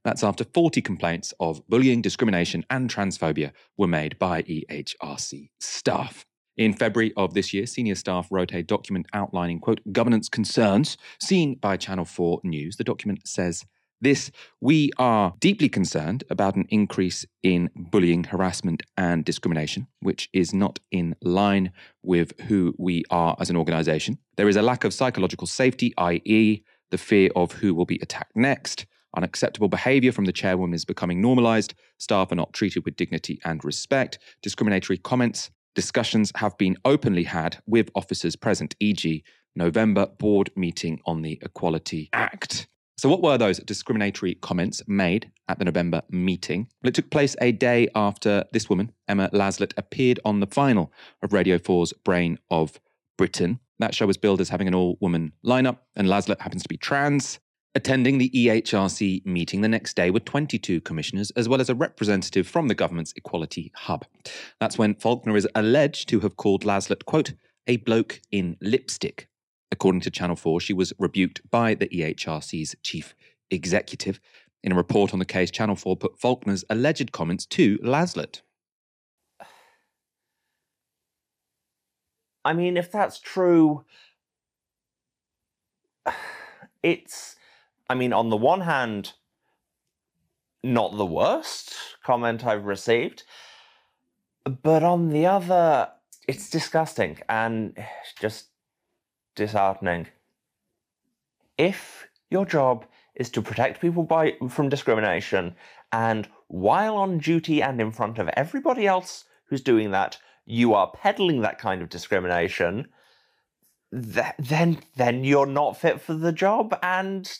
[0.04, 6.26] That's after 40 complaints of bullying, discrimination, and transphobia were made by EHRC staff.
[6.56, 11.56] In February of this year, senior staff wrote a document outlining, quote, governance concerns seen
[11.56, 12.76] by Channel 4 News.
[12.76, 13.64] The document says
[14.00, 20.52] this, we are deeply concerned about an increase in bullying, harassment, and discrimination, which is
[20.52, 21.72] not in line
[22.02, 24.18] with who we are as an organization.
[24.36, 28.36] There is a lack of psychological safety, i.e., the fear of who will be attacked
[28.36, 28.86] next.
[29.16, 31.74] Unacceptable behavior from the chairwoman is becoming normalized.
[31.98, 34.18] Staff are not treated with dignity and respect.
[34.42, 39.22] Discriminatory comments, discussions have been openly had with officers present, e.g.,
[39.56, 42.66] November board meeting on the Equality Act.
[42.96, 46.68] So, what were those discriminatory comments made at the November meeting?
[46.82, 50.92] Well, it took place a day after this woman, Emma Laslett, appeared on the final
[51.22, 52.80] of Radio 4's Brain of
[53.18, 53.60] Britain.
[53.80, 56.76] That show was billed as having an all woman lineup, and Laslett happens to be
[56.76, 57.40] trans.
[57.76, 62.46] Attending the EHRC meeting the next day were 22 commissioners, as well as a representative
[62.46, 64.06] from the government's Equality Hub.
[64.60, 67.32] That's when Falkner is alleged to have called Laslett, quote,
[67.66, 69.28] a bloke in lipstick,
[69.74, 73.12] According to Channel 4, she was rebuked by the EHRC's chief
[73.50, 74.20] executive.
[74.62, 78.42] In a report on the case, Channel 4 put Falkner's alleged comments to Laslett.
[82.44, 83.84] I mean, if that's true,
[86.84, 87.34] it's,
[87.88, 89.12] I mean, on the one hand,
[90.62, 93.24] not the worst comment I've received,
[94.62, 95.90] but on the other,
[96.26, 97.76] it's disgusting and
[98.18, 98.46] just
[99.34, 100.06] disheartening.
[101.58, 105.54] If your job is to protect people by, from discrimination,
[105.92, 110.90] and while on duty and in front of everybody else who's doing that, you are
[110.90, 112.88] peddling that kind of discrimination,
[113.92, 117.38] th- then then you're not fit for the job, and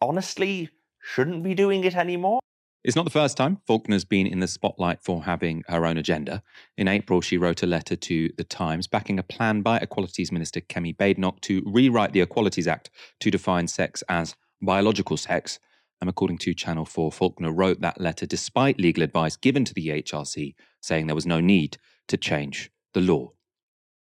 [0.00, 2.40] honestly, shouldn't be doing it anymore.
[2.84, 6.42] It's not the first time Falkner's been in the spotlight for having her own agenda.
[6.76, 10.60] In April, she wrote a letter to The Times backing a plan by Equalities Minister
[10.60, 15.58] Kemi Badenoch to rewrite the Equalities Act to define sex as biological sex.
[16.00, 19.88] And according to Channel 4, Falkner wrote that letter despite legal advice given to the
[19.88, 23.32] EHRC saying there was no need to change the law.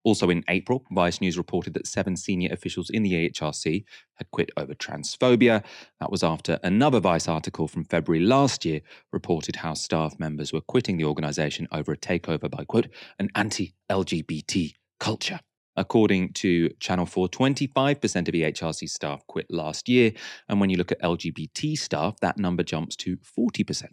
[0.05, 4.51] Also in April, Vice News reported that seven senior officials in the EHRC had quit
[4.57, 5.65] over transphobia.
[5.99, 10.61] That was after another Vice article from February last year reported how staff members were
[10.61, 12.89] quitting the organisation over a takeover by, quote,
[13.19, 15.41] an anti LGBT culture.
[15.77, 20.13] According to Channel 4, 25% of EHRC staff quit last year.
[20.49, 23.87] And when you look at LGBT staff, that number jumps to 40%.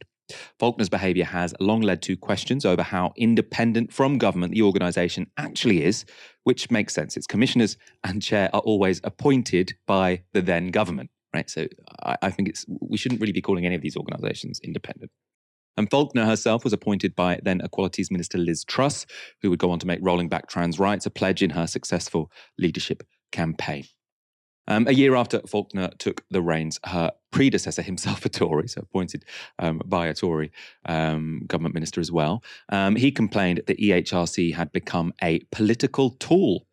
[0.59, 5.83] Falkner's behaviour has long led to questions over how independent from government the organisation actually
[5.83, 6.05] is,
[6.43, 7.17] which makes sense.
[7.17, 11.49] Its commissioners and chair are always appointed by the then government, right?
[11.49, 11.67] So
[12.03, 15.11] I, I think it's we shouldn't really be calling any of these organisations independent.
[15.77, 19.05] And Falkner herself was appointed by then Equalities Minister Liz Truss,
[19.41, 22.29] who would go on to make rolling back trans rights a pledge in her successful
[22.57, 23.85] leadership campaign.
[24.67, 29.25] Um, a year after Falkner took the reins, her predecessor, himself a Tory, so appointed
[29.59, 30.51] um, by a Tory
[30.85, 36.11] um, government minister as well, um, he complained that the EHRC had become a political
[36.11, 36.67] tool.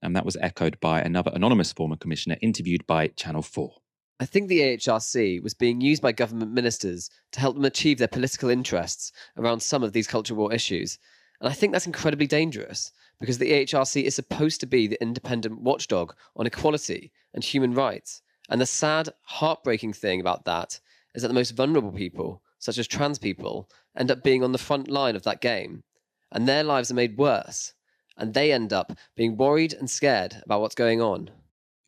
[0.00, 3.72] And that was echoed by another anonymous former commissioner interviewed by Channel 4.
[4.20, 8.08] I think the EHRC was being used by government ministers to help them achieve their
[8.08, 10.98] political interests around some of these cultural war issues.
[11.40, 15.60] And I think that's incredibly dangerous because the EHRC is supposed to be the independent
[15.60, 18.22] watchdog on equality and human rights.
[18.48, 20.80] And the sad, heartbreaking thing about that
[21.14, 24.58] is that the most vulnerable people, such as trans people, end up being on the
[24.58, 25.82] front line of that game.
[26.30, 27.74] And their lives are made worse.
[28.16, 31.30] And they end up being worried and scared about what's going on.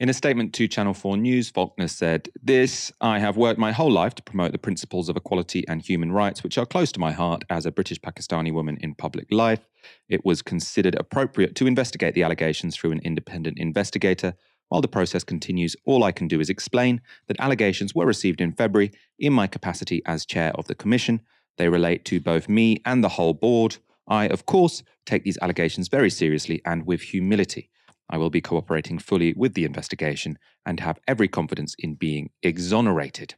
[0.01, 3.91] In a statement to Channel 4 News, Falkner said, This, I have worked my whole
[3.91, 7.13] life to promote the principles of equality and human rights, which are close to my
[7.13, 9.61] heart as a British Pakistani woman in public life.
[10.09, 14.33] It was considered appropriate to investigate the allegations through an independent investigator.
[14.71, 18.53] While the process continues, all I can do is explain that allegations were received in
[18.53, 21.21] February in my capacity as chair of the commission.
[21.59, 23.77] They relate to both me and the whole board.
[24.09, 27.69] I, of course, take these allegations very seriously and with humility.
[28.11, 33.35] I will be cooperating fully with the investigation and have every confidence in being exonerated.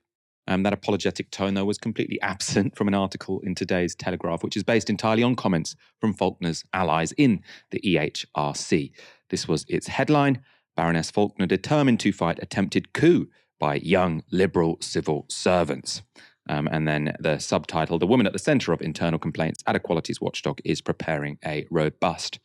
[0.48, 4.56] Um, that apologetic tone, though, was completely absent from an article in today's Telegraph, which
[4.56, 8.90] is based entirely on comments from Falkner's allies in the EHRC.
[9.30, 10.42] This was its headline
[10.76, 13.28] Baroness Falkner determined to fight attempted coup
[13.60, 16.02] by young liberal civil servants.
[16.48, 20.20] Um, and then the subtitle The woman at the centre of internal complaints at Equalities
[20.20, 22.40] Watchdog is preparing a robust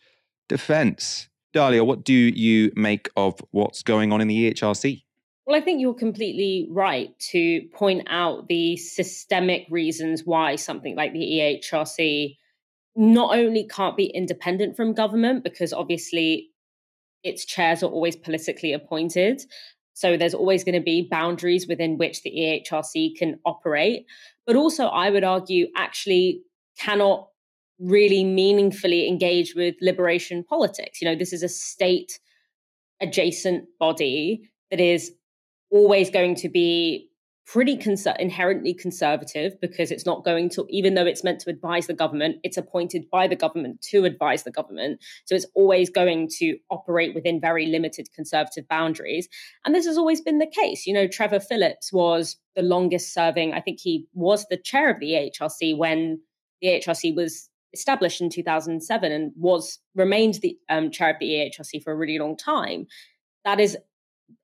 [0.48, 1.30] defence.
[1.54, 5.04] Dalia, what do you make of what's going on in the EHRC?
[5.46, 11.14] Well, I think you're completely right to point out the systemic reasons why something like
[11.14, 12.36] the EHRC
[12.98, 16.50] not only can't be independent from government, because obviously
[17.24, 19.42] its chairs are always politically appointed,
[19.94, 24.06] So there's always going to be boundaries within which the EHRC can operate.
[24.46, 26.44] But also, I would argue, actually
[26.78, 27.30] cannot
[27.80, 31.02] really meaningfully engage with liberation politics.
[31.02, 32.20] You know, this is a state
[33.02, 35.12] adjacent body that is
[35.72, 37.10] always going to be
[37.46, 41.88] pretty conser- inherently conservative because it's not going to even though it's meant to advise
[41.88, 45.00] the government it's appointed by the government to advise the government.
[45.26, 49.30] So it's always going to operate within very limited conservative boundaries.
[49.66, 50.86] And this has always been the case.
[50.86, 55.00] You know Trevor Phillips was the longest serving I think he was the chair of
[55.00, 56.20] the EHRC when
[56.62, 61.84] the HRC was established in 2007 and was remained the um, chair of the EHRC
[61.84, 62.88] for a really long time
[63.48, 63.78] that is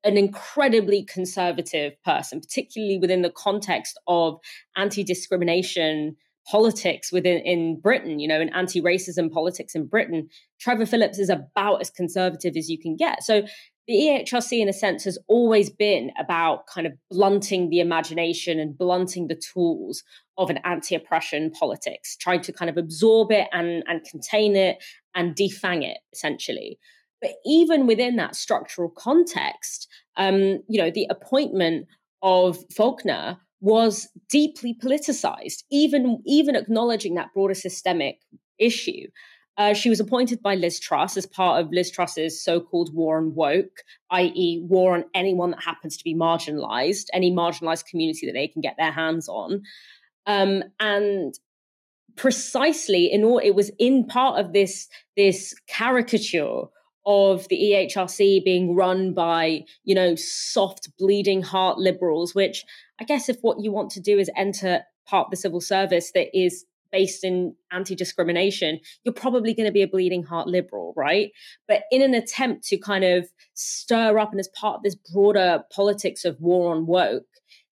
[0.05, 4.39] an incredibly conservative person, particularly within the context of
[4.77, 6.15] anti-discrimination
[6.47, 10.29] politics within in Britain, you know, and anti-racism politics in Britain.
[10.59, 13.23] Trevor Phillips is about as conservative as you can get.
[13.23, 13.43] So
[13.87, 18.77] the EHRC, in a sense, has always been about kind of blunting the imagination and
[18.77, 20.03] blunting the tools
[20.37, 24.81] of an anti-oppression politics, trying to kind of absorb it and, and contain it
[25.13, 26.79] and defang it, essentially.
[27.21, 31.87] But even within that structural context, um, you know, the appointment
[32.21, 38.17] of Falkner was deeply politicized, even, even acknowledging that broader systemic
[38.59, 39.07] issue.
[39.57, 43.17] Uh, she was appointed by Liz Truss as part of Liz Truss's so called war
[43.17, 48.33] on woke, i.e., war on anyone that happens to be marginalized, any marginalized community that
[48.33, 49.61] they can get their hands on.
[50.25, 51.37] Um, and
[52.15, 56.63] precisely in all, it was in part of this, this caricature
[57.05, 62.63] of the EHRC being run by, you know, soft, bleeding heart liberals, which
[62.99, 66.11] I guess if what you want to do is enter part of the civil service
[66.13, 70.93] that is based in anti discrimination, you're probably going to be a bleeding heart liberal,
[70.95, 71.31] right?
[71.67, 75.63] But in an attempt to kind of stir up and as part of this broader
[75.75, 77.25] politics of war on woke,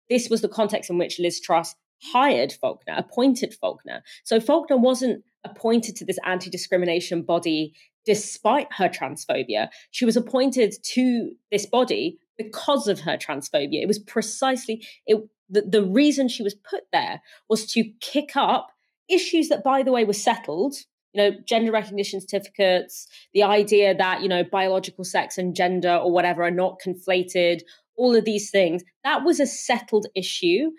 [0.09, 4.02] this was the context in which Liz Truss hired Falkner, appointed Falkner.
[4.24, 7.74] So Falkner wasn't appointed to this anti discrimination body
[8.06, 9.68] despite her transphobia.
[9.90, 13.83] She was appointed to this body because of her transphobia.
[13.83, 18.70] It was precisely it, the, the reason she was put there was to kick up
[19.12, 20.75] issues that, by the way, were settled.
[21.12, 26.12] You know, gender recognition certificates, the idea that, you know, biological sex and gender or
[26.12, 27.62] whatever are not conflated,
[27.96, 28.85] all of these things.
[29.03, 30.70] That was a settled issue.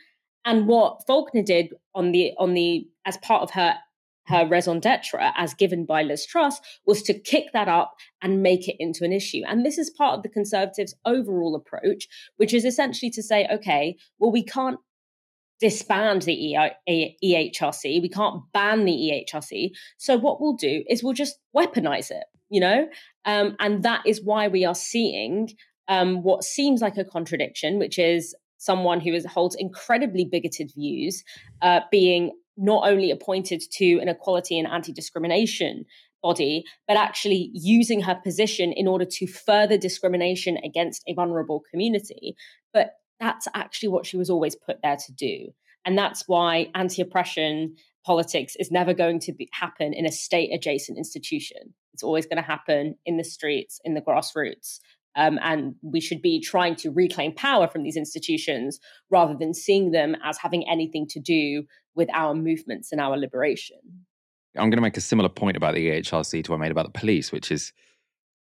[0.45, 3.77] And what Falkner did on the on the as part of her
[4.27, 8.67] her raison d'etre, as given by Liz Truss, was to kick that up and make
[8.67, 9.41] it into an issue.
[9.47, 13.97] And this is part of the Conservatives' overall approach, which is essentially to say, okay,
[14.19, 14.79] well, we can't
[15.61, 16.55] disband the
[16.89, 19.71] EHRC, we can't ban the EHRC.
[19.97, 22.87] So what we'll do is we'll just weaponize it, you know?
[23.25, 25.51] Um, and that is why we are seeing
[25.87, 31.23] um, what seems like a contradiction, which is someone who is, holds incredibly bigoted views
[31.61, 35.85] uh, being not only appointed to an equality and anti discrimination
[36.21, 42.35] body, but actually using her position in order to further discrimination against a vulnerable community.
[42.73, 45.47] But that's actually what she was always put there to do.
[45.85, 50.49] And that's why anti oppression politics is never going to be, happen in a state
[50.53, 51.73] adjacent institution.
[51.93, 54.79] It's always going to happen in the streets, in the grassroots.
[55.15, 58.79] Um, and we should be trying to reclaim power from these institutions
[59.09, 61.63] rather than seeing them as having anything to do
[61.95, 63.77] with our movements and our liberation.
[64.57, 66.91] I'm going to make a similar point about the EHRC to what I made about
[66.91, 67.73] the police, which is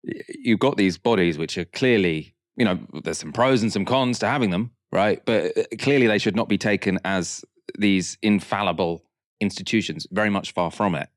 [0.04, 4.20] you've got these bodies which are clearly, you know, there's some pros and some cons
[4.20, 5.22] to having them, right?
[5.26, 7.44] But uh, clearly they should not be taken as
[7.78, 9.04] these infallible
[9.40, 11.10] institutions, very much far from it.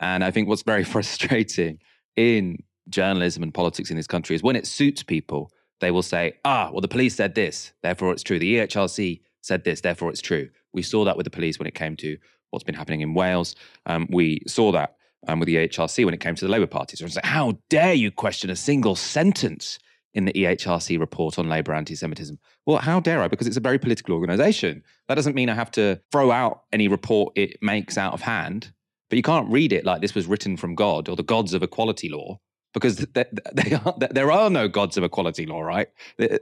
[0.00, 1.78] And I think what's very frustrating
[2.16, 6.34] in journalism and politics in this country is when it suits people, they will say,
[6.44, 8.38] ah, well, the police said this, therefore it's true.
[8.38, 10.48] The EHRC said this, therefore it's true.
[10.72, 12.16] We saw that with the police when it came to
[12.50, 13.54] what's been happening in Wales.
[13.86, 16.96] Um, we saw that um, with the EHRC when it came to the Labour Party.
[16.96, 19.78] So it's like, how dare you question a single sentence
[20.16, 22.38] in the EHRC report on Labour anti Semitism?
[22.64, 23.28] Well, how dare I?
[23.28, 24.82] Because it's a very political organisation.
[25.08, 28.72] That doesn't mean I have to throw out any report it makes out of hand,
[29.10, 31.62] but you can't read it like this was written from God or the gods of
[31.62, 32.40] equality law
[32.72, 35.88] because they, they are, there are no gods of equality law, right?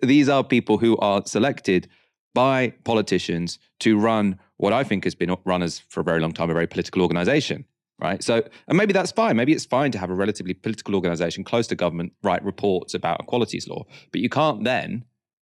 [0.02, 1.88] These are people who are selected
[2.32, 6.32] by politicians to run what I think has been run as for a very long
[6.32, 7.64] time a very political organization,
[8.00, 8.22] right?
[8.22, 9.36] So, and maybe that's fine.
[9.36, 13.20] Maybe it's fine to have a relatively political organization close to government write reports about
[13.20, 15.04] equalities law, but you can't then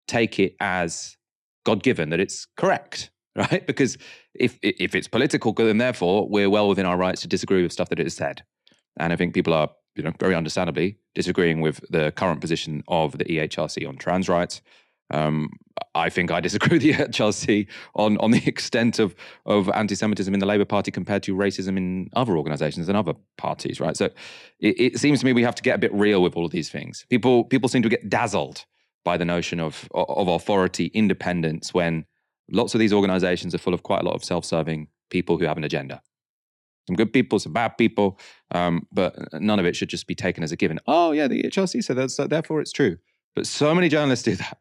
[0.07, 1.17] take it as
[1.65, 3.67] God given that it's correct, right?
[3.67, 3.97] Because
[4.35, 7.89] if if it's political, then therefore we're well within our rights to disagree with stuff
[7.89, 8.43] that it has said.
[8.97, 13.17] And I think people are you know, very understandably disagreeing with the current position of
[13.19, 14.61] the EHRC on trans rights.
[15.11, 15.51] Um,
[15.95, 19.15] I think I disagree with the EHRC on, on the extent of,
[19.47, 23.15] of anti Semitism in the Labour Party compared to racism in other organisations and other
[23.37, 23.97] parties, right?
[23.97, 24.07] So
[24.61, 26.53] it, it, seems to me we have to get a bit real with all of
[26.53, 27.07] these things.
[27.11, 28.65] People, people seem to get dazzled
[29.05, 32.07] by the notion of, of authority, independence, when
[32.51, 35.45] lots of these organisations are full of quite a lot of self serving people who
[35.45, 36.01] have an agenda.
[36.87, 38.19] Some good people, some bad people,
[38.51, 40.79] um, but none of it should just be taken as a given.
[40.87, 42.99] Oh, yeah, the HRC said that, so therefore it's true.
[43.35, 44.59] But so many journalists do that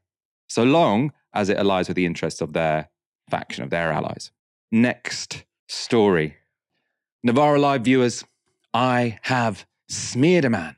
[0.47, 2.89] so long as it aligns with the interests of their
[3.29, 4.31] faction, of their allies.
[4.71, 6.37] Next story.
[7.23, 8.23] Novara Live viewers,
[8.73, 10.75] I have smeared a man.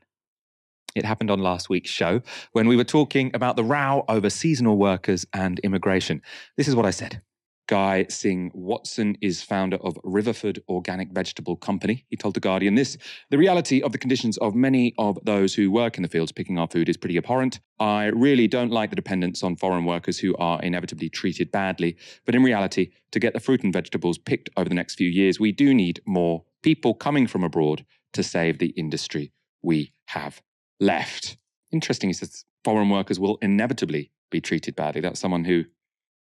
[0.94, 4.78] It happened on last week's show when we were talking about the row over seasonal
[4.78, 6.22] workers and immigration.
[6.56, 7.20] This is what I said.
[7.68, 12.04] Guy Singh Watson is founder of Riverford Organic Vegetable Company.
[12.08, 12.96] He told The Guardian this
[13.30, 16.58] The reality of the conditions of many of those who work in the fields picking
[16.58, 17.58] our food is pretty abhorrent.
[17.80, 21.96] I really don't like the dependence on foreign workers who are inevitably treated badly.
[22.24, 25.40] But in reality, to get the fruit and vegetables picked over the next few years,
[25.40, 30.40] we do need more people coming from abroad to save the industry we have
[30.78, 31.36] left.
[31.72, 35.00] Interesting, he says foreign workers will inevitably be treated badly.
[35.00, 35.64] That's someone who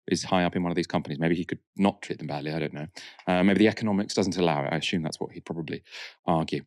[0.08, 1.20] is high up in one of these companies.
[1.20, 2.51] Maybe he could not treat them badly.
[2.51, 2.88] I don't know.
[3.28, 4.74] Uh, maybe the economics doesn't allow it.
[4.74, 5.84] I assume that's what he'd probably
[6.26, 6.62] argue.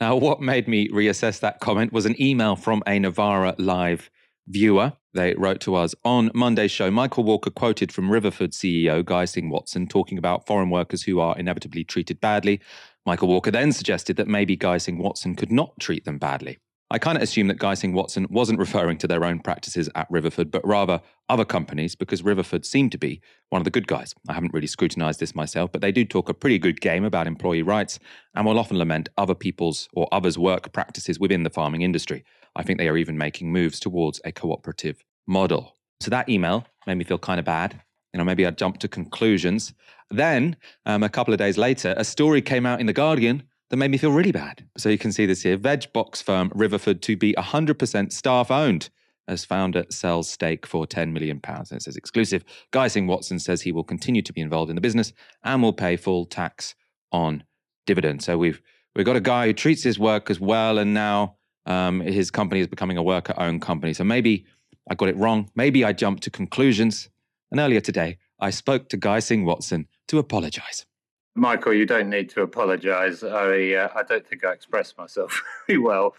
[0.00, 4.10] Now, what made me reassess that comment was an email from a Novara Live
[4.48, 4.92] viewer.
[5.14, 6.90] They wrote to us on Monday's show.
[6.90, 11.38] Michael Walker quoted from Riverford CEO Guy Singh Watson talking about foreign workers who are
[11.38, 12.60] inevitably treated badly.
[13.04, 16.58] Michael Walker then suggested that maybe Guy Singh Watson could not treat them badly.
[16.92, 20.10] I kind of assume that Guy Singh Watson wasn't referring to their own practices at
[20.10, 24.14] Riverford, but rather other companies, because Riverford seemed to be one of the good guys.
[24.28, 27.26] I haven't really scrutinized this myself, but they do talk a pretty good game about
[27.26, 27.98] employee rights
[28.34, 32.24] and will often lament other people's or others' work practices within the farming industry.
[32.56, 35.78] I think they are even making moves towards a cooperative model.
[36.02, 37.80] So that email made me feel kind of bad.
[38.12, 39.72] You know, maybe I jumped to conclusions.
[40.10, 43.78] Then, um, a couple of days later, a story came out in The Guardian that
[43.78, 44.66] made me feel really bad.
[44.76, 48.90] So you can see this here veg box firm Riverford to be 100% staff owned
[49.26, 51.70] as founder sells stake for 10 million pounds.
[51.70, 52.44] And it says exclusive.
[52.70, 55.72] Guy Singh Watson says he will continue to be involved in the business and will
[55.72, 56.74] pay full tax
[57.12, 57.44] on
[57.86, 58.26] dividends.
[58.26, 58.60] So we've
[58.94, 62.60] we've got a guy who treats his work as well, and now um, his company
[62.60, 63.94] is becoming a worker-owned company.
[63.94, 64.44] So maybe
[64.90, 65.50] I got it wrong.
[65.54, 67.08] Maybe I jumped to conclusions.
[67.50, 70.84] And earlier today, I spoke to Guy Singh Watson to apologise.
[71.34, 73.22] Michael, you don't need to apologise.
[73.22, 76.14] I uh, I don't think I expressed myself very well.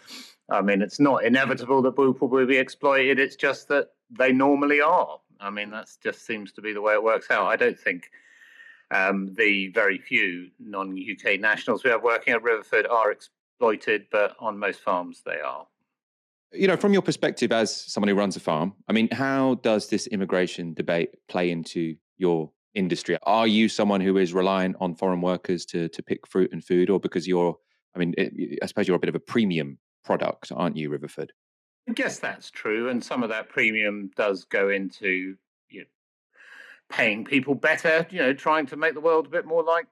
[0.50, 3.18] I mean, it's not inevitable that people will be exploited.
[3.18, 5.18] It's just that they normally are.
[5.40, 7.46] I mean, that just seems to be the way it works out.
[7.46, 8.10] I don't think
[8.90, 14.58] um, the very few non-UK nationals we have working at Riverford are exploited, but on
[14.58, 15.66] most farms they are.
[16.52, 19.88] You know, from your perspective as someone who runs a farm, I mean, how does
[19.88, 23.18] this immigration debate play into your industry?
[23.22, 26.90] Are you someone who is reliant on foreign workers to to pick fruit and food,
[26.90, 27.56] or because you're,
[27.94, 31.28] I mean, it, I suppose you're a bit of a premium product, aren't you, Riverford?
[31.88, 35.36] I guess that's true, and some of that premium does go into
[35.70, 35.86] you know,
[36.88, 38.06] paying people better.
[38.10, 39.86] You know, trying to make the world a bit more like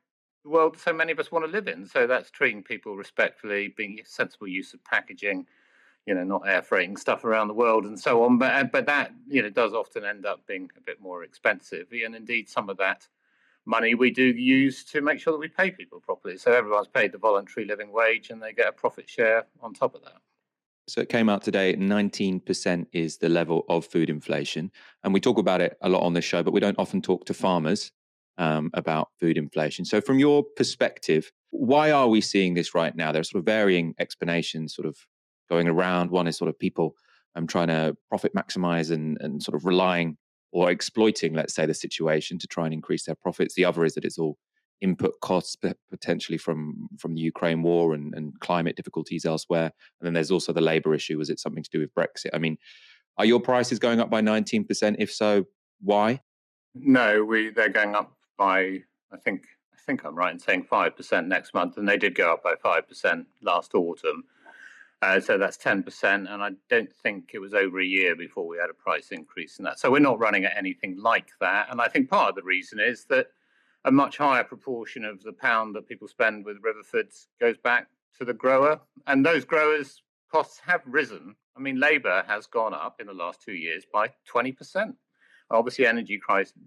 [0.45, 1.87] the world so many of us want to live in.
[1.87, 5.47] So that's treating people respectfully, being sensible use of packaging
[6.07, 8.39] you know, not air freighting stuff around the world and so on.
[8.39, 11.89] But uh, but that you know does often end up being a bit more expensive,
[11.93, 13.07] and indeed some of that
[13.65, 16.37] money we do use to make sure that we pay people properly.
[16.37, 19.95] So everyone's paid the voluntary living wage, and they get a profit share on top
[19.95, 20.19] of that.
[20.89, 21.77] So it came out today.
[21.77, 24.73] Nineteen percent is the level of food inflation,
[25.05, 27.25] and we talk about it a lot on this show, but we don't often talk
[27.27, 27.93] to farmers
[28.39, 29.85] um, about food inflation.
[29.85, 33.13] So, from your perspective, why are we seeing this right now?
[33.13, 34.97] There are sort of varying explanations, sort of
[35.53, 36.11] going around.
[36.11, 36.97] One is sort of people
[37.37, 40.17] um, trying to profit maximize and, and sort of relying
[40.51, 43.55] or exploiting, let's say, the situation to try and increase their profits.
[43.55, 44.39] The other is that it's all
[44.81, 45.57] input costs
[45.91, 49.71] potentially from from the Ukraine war and, and climate difficulties elsewhere.
[50.01, 51.19] And then there's also the labor issue.
[51.19, 52.31] Was it something to do with Brexit?
[52.35, 52.57] I mean,
[53.19, 54.97] are your prices going up by 19%?
[54.99, 55.45] If so,
[55.81, 56.21] why?
[56.75, 58.81] No, we they're going up by
[59.13, 59.43] I think
[59.75, 62.43] I think I'm right in saying five percent next month, and they did go up
[62.43, 64.25] by five percent last autumn.
[65.03, 66.33] Uh, so that's 10%.
[66.33, 69.59] And I don't think it was over a year before we had a price increase
[69.59, 69.81] in that.
[69.81, 71.67] So we're not running at anything like that.
[71.71, 73.27] And I think part of the reason is that
[73.85, 77.89] a much higher proportion of the pound that people spend with Riverfords goes back
[78.19, 78.81] to the grower.
[79.09, 80.01] And those growers'
[80.31, 81.35] costs have risen.
[81.57, 84.95] I mean, labour has gone up in the last two years by 20%.
[85.51, 86.19] Obviously, energy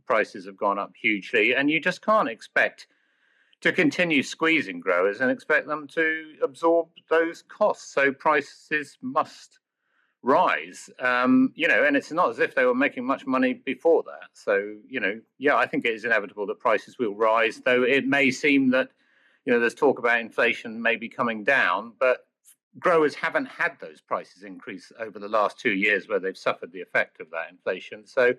[0.06, 1.56] prices have gone up hugely.
[1.56, 2.88] And you just can't expect
[3.62, 7.94] to continue squeezing growers and expect them to absorb those costs.
[7.94, 9.60] So prices must
[10.22, 10.90] rise.
[11.00, 14.30] Um, you know, and it's not as if they were making much money before that.
[14.34, 18.08] So, you know, yeah, I think it is inevitable that prices will rise, though it
[18.08, 18.90] may seem that,
[19.46, 22.26] you know, there's talk about inflation maybe coming down, but
[22.80, 26.82] growers haven't had those prices increase over the last two years where they've suffered the
[26.82, 28.06] effect of that inflation.
[28.06, 28.34] So,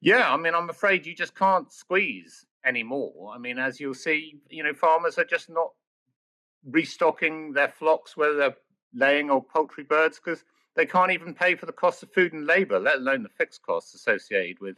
[0.00, 3.32] yeah, I mean, I'm afraid you just can't squeeze anymore.
[3.34, 5.72] I mean, as you'll see, you know, farmers are just not
[6.64, 8.56] restocking their flocks, whether they're
[8.94, 10.44] laying or poultry birds, because
[10.74, 13.62] they can't even pay for the cost of food and labor, let alone the fixed
[13.62, 14.76] costs associated with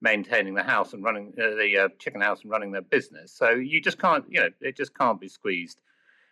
[0.00, 3.32] maintaining the house and running uh, the uh, chicken house and running their business.
[3.32, 5.80] So you just can't, you know, it just can't be squeezed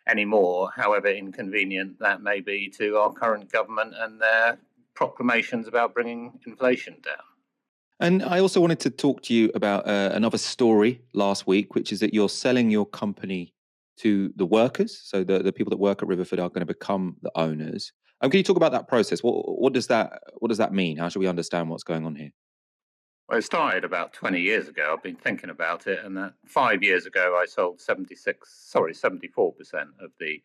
[0.09, 4.59] anymore, however inconvenient that may be to our current government and their
[4.95, 7.30] proclamations about bringing inflation down.
[8.01, 11.93] And I also wanted to talk to you about uh, another story last week, which
[11.93, 13.53] is that you're selling your company
[13.99, 14.99] to the workers.
[15.05, 17.93] So the, the people that work at Riverford are going to become the owners.
[18.23, 19.23] Um, can you talk about that process?
[19.23, 20.97] What, what does that what does that mean?
[20.97, 22.31] How should we understand what's going on here?
[23.29, 24.93] Well, it started about 20 years ago.
[24.93, 29.53] I've been thinking about it, and that five years ago, I sold 76, sorry, 74%
[30.01, 30.43] of the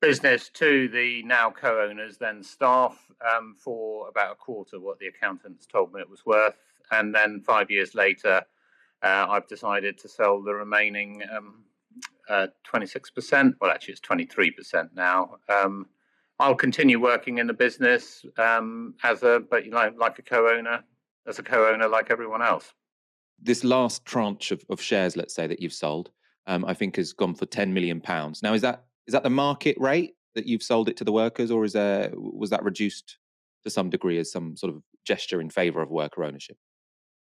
[0.00, 2.98] business to the now co-owners, then staff,
[3.34, 6.56] um, for about a quarter what the accountants told me it was worth,
[6.90, 8.42] and then five years later,
[9.02, 11.64] uh, I've decided to sell the remaining um,
[12.28, 13.54] uh, 26%.
[13.60, 15.36] Well, actually, it's 23% now.
[15.48, 15.86] Um,
[16.38, 20.84] I'll continue working in the business um, as a, but you know, like a co-owner
[21.26, 22.72] as a co-owner like everyone else.
[23.42, 26.10] This last tranche of, of shares, let's say that you've sold,
[26.46, 28.42] um, I think has gone for ten million pounds.
[28.42, 31.50] Now, is that is that the market rate that you've sold it to the workers,
[31.50, 33.18] or is there was that reduced
[33.64, 36.56] to some degree as some sort of gesture in favour of worker ownership?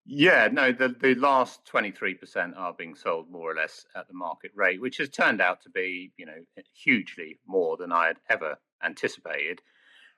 [0.07, 4.51] Yeah, no, the, the last 23% are being sold more or less at the market
[4.55, 8.59] rate, which has turned out to be, you know, hugely more than I had ever
[8.85, 9.63] anticipated.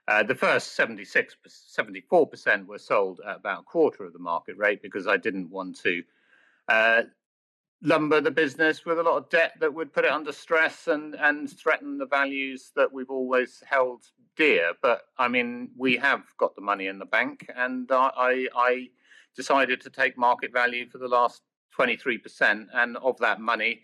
[0.08, 1.36] Uh, the first 76,
[1.80, 5.78] 74% were sold at about a quarter of the market rate because I didn't want
[5.82, 6.02] to
[6.68, 7.02] uh,
[7.82, 11.14] lumber the business with a lot of debt that would put it under stress and,
[11.14, 14.04] and threaten the values that we've always held
[14.36, 14.72] dear.
[14.82, 18.88] But I mean, we have got the money in the bank, and I, I
[19.34, 21.42] decided to take market value for the last
[21.78, 22.66] 23%.
[22.74, 23.82] And of that money,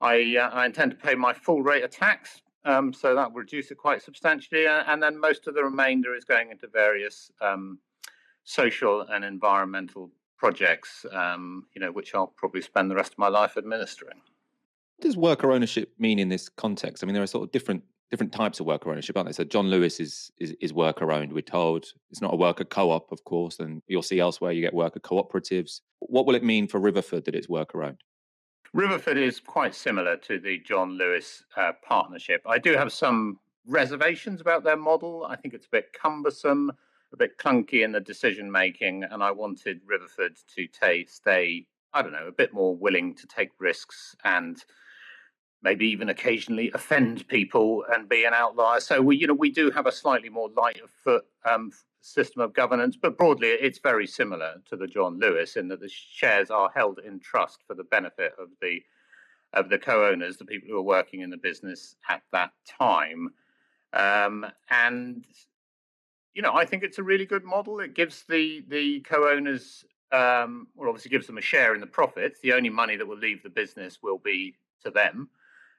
[0.00, 3.40] I, uh, I intend to pay my full rate of tax um, so that will
[3.40, 4.66] reduce it quite substantially.
[4.66, 7.78] And then most of the remainder is going into various um,
[8.44, 13.28] social and environmental projects, um, you know, which I'll probably spend the rest of my
[13.28, 14.18] life administering.
[14.96, 17.02] What does worker ownership mean in this context?
[17.02, 19.32] I mean, there are sort of different different types of worker ownership, aren't there?
[19.32, 21.32] So John Lewis is is, is worker owned.
[21.32, 24.74] We're told it's not a worker co-op, of course, and you'll see elsewhere you get
[24.74, 25.80] worker cooperatives.
[26.00, 28.02] What will it mean for Riverford that it's worker owned?
[28.74, 32.42] Riverford is quite similar to the John Lewis uh, partnership.
[32.46, 35.26] I do have some reservations about their model.
[35.28, 36.72] I think it's a bit cumbersome,
[37.12, 42.02] a bit clunky in the decision making, and I wanted Riverford to t- stay, I
[42.02, 44.62] don't know, a bit more willing to take risks and
[45.62, 48.80] maybe even occasionally offend people and be an outlier.
[48.80, 52.42] So we, you know, we do have a slightly more light of foot um, system
[52.42, 56.50] of governance, but broadly it's very similar to the John Lewis in that the shares
[56.50, 58.82] are held in trust for the benefit of the
[59.52, 63.30] of the co-owners, the people who are working in the business at that time.
[63.92, 65.24] Um, and
[66.36, 67.80] you know, I think it's a really good model.
[67.80, 72.40] It gives the the co-owners, um, well, obviously gives them a share in the profits.
[72.40, 75.30] The only money that will leave the business will be to them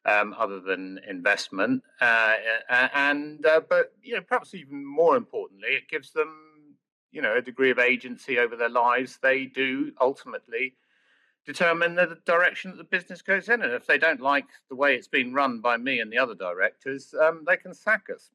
[0.04, 1.84] um, other than investment.
[2.02, 2.34] Uh,
[2.72, 6.76] and uh, but you know, perhaps even more importantly, it gives them
[7.12, 9.20] you know a degree of agency over their lives.
[9.22, 10.74] They do ultimately
[11.46, 14.96] determine the direction that the business goes in, and if they don't like the way
[14.96, 18.32] it's been run by me and the other directors, um, they can sack us.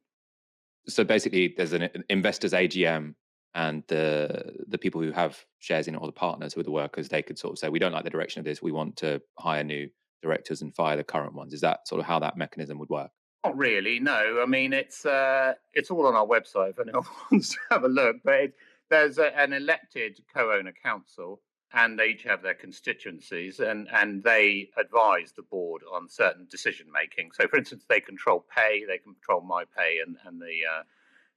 [0.89, 3.15] So basically, there's an investors AGM
[3.55, 6.71] and the the people who have shares in it or the partners who are the
[6.71, 8.97] workers they could sort of say we don't like the direction of this we want
[8.97, 9.89] to hire new
[10.23, 11.53] directors and fire the current ones.
[11.53, 13.11] Is that sort of how that mechanism would work?
[13.45, 13.99] Not really.
[13.99, 17.85] No, I mean it's uh, it's all on our website if anyone wants to have
[17.85, 18.17] a look.
[18.25, 18.55] But it,
[18.89, 21.41] there's a, an elected co-owner council,
[21.75, 26.87] and they each have their constituencies, and and they advise the board on certain decision
[26.93, 27.31] making.
[27.33, 30.83] So, for instance, they control pay, they control my pay, and and the uh,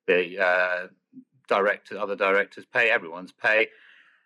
[0.07, 0.88] the uh,
[1.47, 3.67] director, other directors' pay, everyone's pay.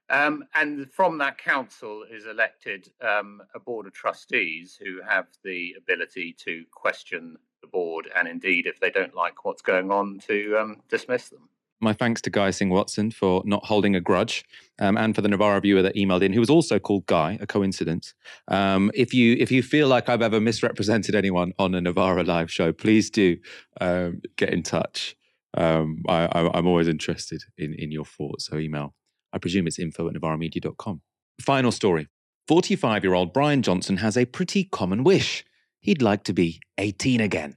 [0.09, 5.75] Um, and from that council is elected um, a board of trustees who have the
[5.77, 10.57] ability to question the board, and indeed, if they don't like what's going on, to
[10.57, 11.49] um, dismiss them.
[11.81, 14.43] My thanks to Guy Singh Watson for not holding a grudge,
[14.79, 17.47] um, and for the Novara viewer that emailed in, who was also called Guy, a
[17.47, 18.13] coincidence.
[18.47, 22.51] Um, if you if you feel like I've ever misrepresented anyone on a Novara live
[22.51, 23.37] show, please do
[23.79, 25.15] um, get in touch.
[25.55, 28.47] Um, I, am always interested in in your thoughts.
[28.47, 28.93] So email.
[29.31, 31.01] I presume it's info at novaramedia.com.
[31.41, 32.07] Final story.
[32.47, 35.45] 45 year old Bryan Johnson has a pretty common wish.
[35.81, 37.55] He'd like to be 18 again.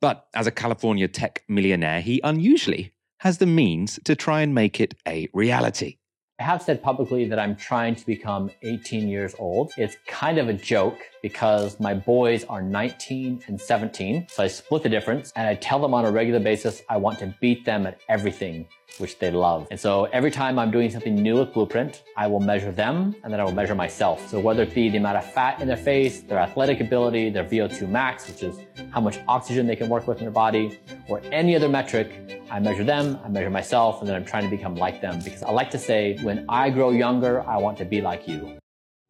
[0.00, 2.92] But as a California tech millionaire, he unusually
[3.26, 5.96] has the means to try and make it a reality.
[6.38, 9.72] I have said publicly that I'm trying to become 18 years old.
[9.76, 14.28] It's kind of a joke because my boys are 19 and 17.
[14.30, 17.18] So I split the difference and I tell them on a regular basis I want
[17.18, 18.68] to beat them at everything
[18.98, 19.66] which they love.
[19.70, 23.32] And so every time I'm doing something new with Blueprint, I will measure them and
[23.32, 24.28] then I will measure myself.
[24.28, 27.44] So whether it be the amount of fat in their face, their athletic ability, their
[27.44, 28.58] VO2 max, which is
[28.90, 30.78] how much oxygen they can work with in their body,
[31.08, 34.50] or any other metric, I measure them, I measure myself, and then I'm trying to
[34.50, 37.84] become like them because I like to say, when I grow younger, I want to
[37.84, 38.58] be like you.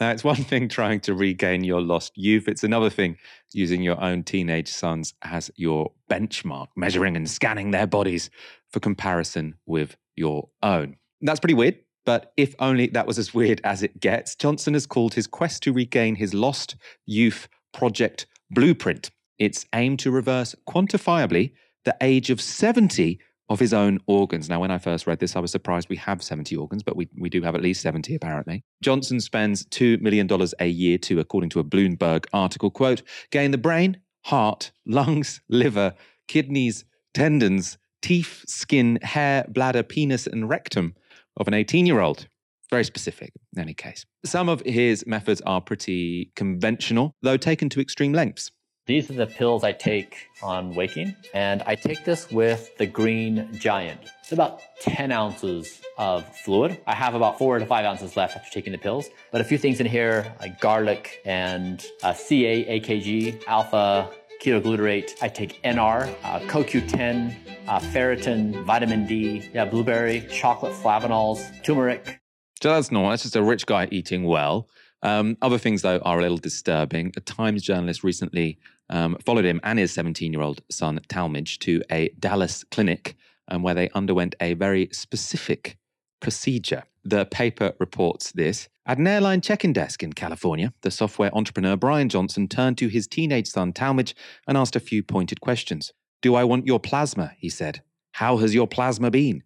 [0.00, 2.48] Now, it's one thing trying to regain your lost youth.
[2.48, 3.18] It's another thing
[3.52, 8.30] using your own teenage sons as your benchmark, measuring and scanning their bodies
[8.70, 10.96] for comparison with your own.
[11.20, 14.34] That's pretty weird, but if only that was as weird as it gets.
[14.34, 16.76] Johnson has called his quest to regain his lost
[17.06, 19.10] youth project Blueprint.
[19.38, 21.52] It's aimed to reverse quantifiably
[21.84, 23.18] the age of 70
[23.48, 24.48] of his own organs.
[24.48, 27.08] Now, when I first read this, I was surprised we have 70 organs, but we,
[27.16, 28.64] we do have at least 70 apparently.
[28.82, 30.28] Johnson spends $2 million
[30.58, 35.94] a year to, according to a Bloomberg article, quote, gain the brain, heart, lungs, liver,
[36.26, 36.84] kidneys,
[37.14, 40.94] tendons, teeth, skin, hair, bladder, penis, and rectum
[41.36, 42.28] of an 18 year old.
[42.68, 44.04] Very specific, in any case.
[44.24, 48.50] Some of his methods are pretty conventional, though taken to extreme lengths.
[48.86, 53.48] These are the pills I take on waking, and I take this with the Green
[53.52, 53.98] Giant.
[54.20, 56.78] It's about 10 ounces of fluid.
[56.86, 59.58] I have about four to five ounces left after taking the pills, but a few
[59.58, 64.08] things in here like garlic and uh, CA, AKG, alpha,
[64.40, 65.14] ketoglutarate.
[65.20, 67.34] I take NR, uh, CoQ10,
[67.66, 72.20] uh, ferritin, vitamin D, yeah, blueberry, chocolate flavanols, turmeric.
[72.62, 73.10] So that's normal.
[73.10, 74.68] That's just a rich guy eating well.
[75.02, 77.12] Um, other things, though, are a little disturbing.
[77.16, 78.58] A Times journalist recently
[78.90, 83.16] um, followed him and his 17 year old son, Talmage, to a Dallas clinic
[83.48, 85.78] um, where they underwent a very specific
[86.20, 86.84] procedure.
[87.04, 88.68] The paper reports this.
[88.84, 92.88] At an airline check in desk in California, the software entrepreneur Bryan Johnson turned to
[92.88, 94.14] his teenage son, Talmage,
[94.46, 95.92] and asked a few pointed questions.
[96.22, 97.32] Do I want your plasma?
[97.38, 97.82] He said.
[98.12, 99.42] How has your plasma been?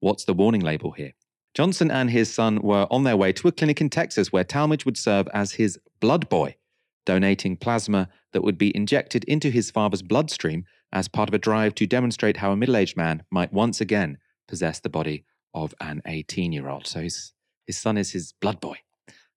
[0.00, 1.12] What's the warning label here?
[1.54, 4.84] Johnson and his son were on their way to a clinic in Texas where Talmage
[4.84, 6.56] would serve as his blood boy
[7.04, 11.74] donating plasma that would be injected into his father's bloodstream as part of a drive
[11.76, 15.24] to demonstrate how a middle aged man might once again possess the body
[15.54, 16.86] of an 18 year old.
[16.86, 17.32] So his,
[17.66, 18.76] his son is his blood boy.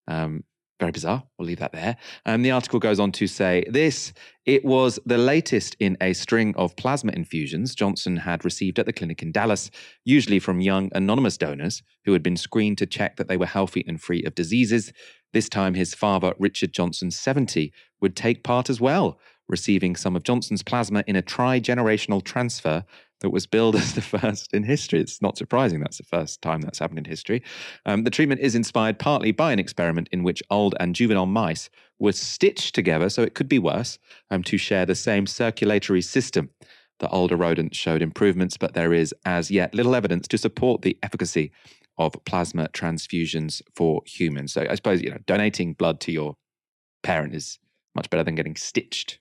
[0.08, 0.43] Um,
[0.80, 1.23] very bizarre.
[1.38, 1.97] We'll leave that there.
[2.25, 4.13] And the article goes on to say this
[4.45, 8.93] it was the latest in a string of plasma infusions Johnson had received at the
[8.93, 9.71] clinic in Dallas,
[10.05, 13.84] usually from young anonymous donors who had been screened to check that they were healthy
[13.88, 14.93] and free of diseases.
[15.34, 19.19] This time, his father, Richard Johnson, 70, would take part as well,
[19.49, 22.86] receiving some of Johnson's plasma in a tri generational transfer
[23.20, 24.99] that was billed as the first in history.
[24.99, 27.43] It's not surprising that's the first time that's happened in history.
[27.86, 31.70] Um, the treatment is inspired partly by an experiment in which old and juvenile mice
[31.99, 33.97] were stitched together, so it could be worse,
[34.30, 36.49] um, to share the same circulatory system.
[36.99, 40.97] The older rodents showed improvements, but there is as yet little evidence to support the
[41.03, 41.51] efficacy
[41.97, 44.53] of plasma transfusions for humans.
[44.53, 46.36] So I suppose you know donating blood to your
[47.03, 47.59] parent is
[47.95, 49.20] much better than getting stitched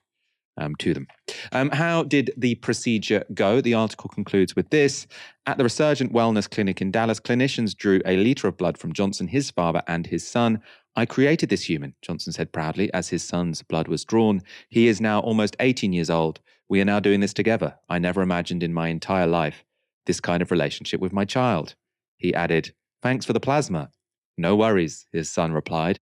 [0.57, 1.07] um, to them.
[1.51, 3.61] Um, how did the procedure go?
[3.61, 5.07] The article concludes with this.
[5.45, 9.27] At the Resurgent Wellness Clinic in Dallas, clinicians drew a litre of blood from Johnson,
[9.27, 10.61] his father, and his son.
[10.95, 14.41] I created this human, Johnson said proudly, as his son's blood was drawn.
[14.69, 16.39] He is now almost 18 years old.
[16.69, 17.75] We are now doing this together.
[17.87, 19.63] I never imagined in my entire life
[20.05, 21.75] this kind of relationship with my child.
[22.17, 23.91] He added, Thanks for the plasma.
[24.37, 25.99] No worries, his son replied.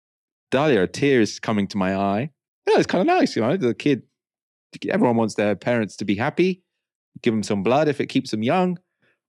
[0.51, 2.31] Dahlia, tears coming to my eye.
[2.67, 3.57] Yeah, it's kind of nice, you know.
[3.57, 4.03] The kid,
[4.89, 6.61] everyone wants their parents to be happy.
[7.22, 8.80] Give them some blood if it keeps them young.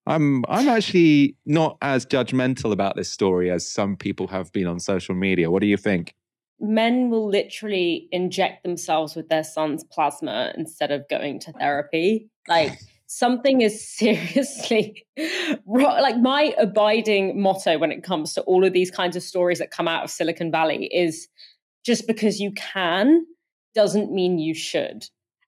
[0.06, 4.80] I'm I'm actually not as judgmental about this story as some people have been on
[4.80, 5.50] social media.
[5.50, 6.14] What do you think?
[6.58, 12.28] Men will literally inject themselves with their son's plasma instead of going to therapy.
[12.48, 15.06] Like something is seriously
[15.66, 16.00] wrong.
[16.00, 19.70] Like my abiding motto when it comes to all of these kinds of stories that
[19.70, 21.28] come out of Silicon Valley is
[21.84, 23.24] just because you can
[23.74, 25.04] doesn't mean you should.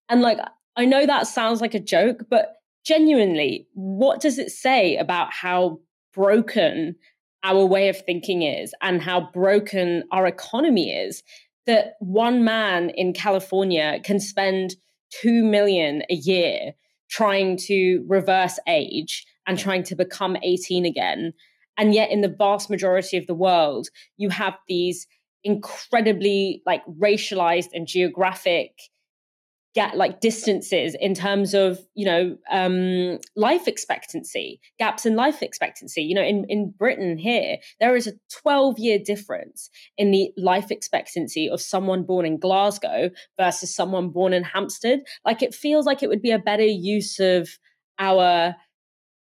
[0.09, 0.39] And like,
[0.77, 5.81] I know that sounds like a joke, but genuinely, what does it say about how
[6.13, 6.97] broken
[7.43, 11.23] our way of thinking is and how broken our economy is
[11.67, 14.77] that one man in California can spend
[15.23, 16.73] 2 million a year
[17.11, 21.33] trying to reverse age and trying to become 18 again?
[21.77, 25.07] And yet in the vast majority of the world you have these
[25.43, 28.71] incredibly like racialized and geographic
[29.75, 36.03] get like distances in terms of you know um, life expectancy gaps in life expectancy.
[36.03, 38.13] You know in, in britain here there is a
[38.43, 44.33] 12 year difference in the life expectancy of someone born in glasgow versus someone born
[44.33, 45.01] in hampstead.
[45.25, 47.49] Like it feels like it would be a better use of
[47.99, 48.55] our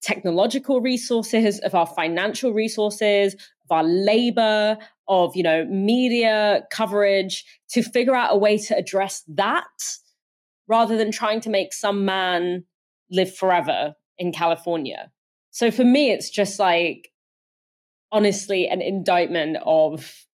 [0.01, 4.77] technological resources of our financial resources of our labor
[5.07, 9.63] of you know media coverage to figure out a way to address that
[10.71, 12.63] rather than trying to make some man
[13.11, 15.11] live forever in California.
[15.51, 17.11] So for me, it's just like,
[18.09, 20.25] honestly, an indictment of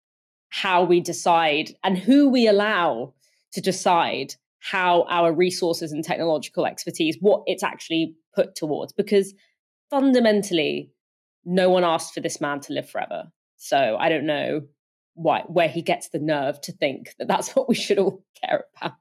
[0.50, 3.16] how we decide and who we allow
[3.54, 8.94] to decide how our resources and technological expertise, what it's actually put towards.
[8.94, 9.34] Because
[9.90, 10.92] fundamentally,
[11.46, 13.32] no one asked for this man to live forever.
[13.56, 14.62] So I don't know
[15.16, 18.66] why, where he gets the nerve to think that that's what we should all care
[18.76, 18.94] about.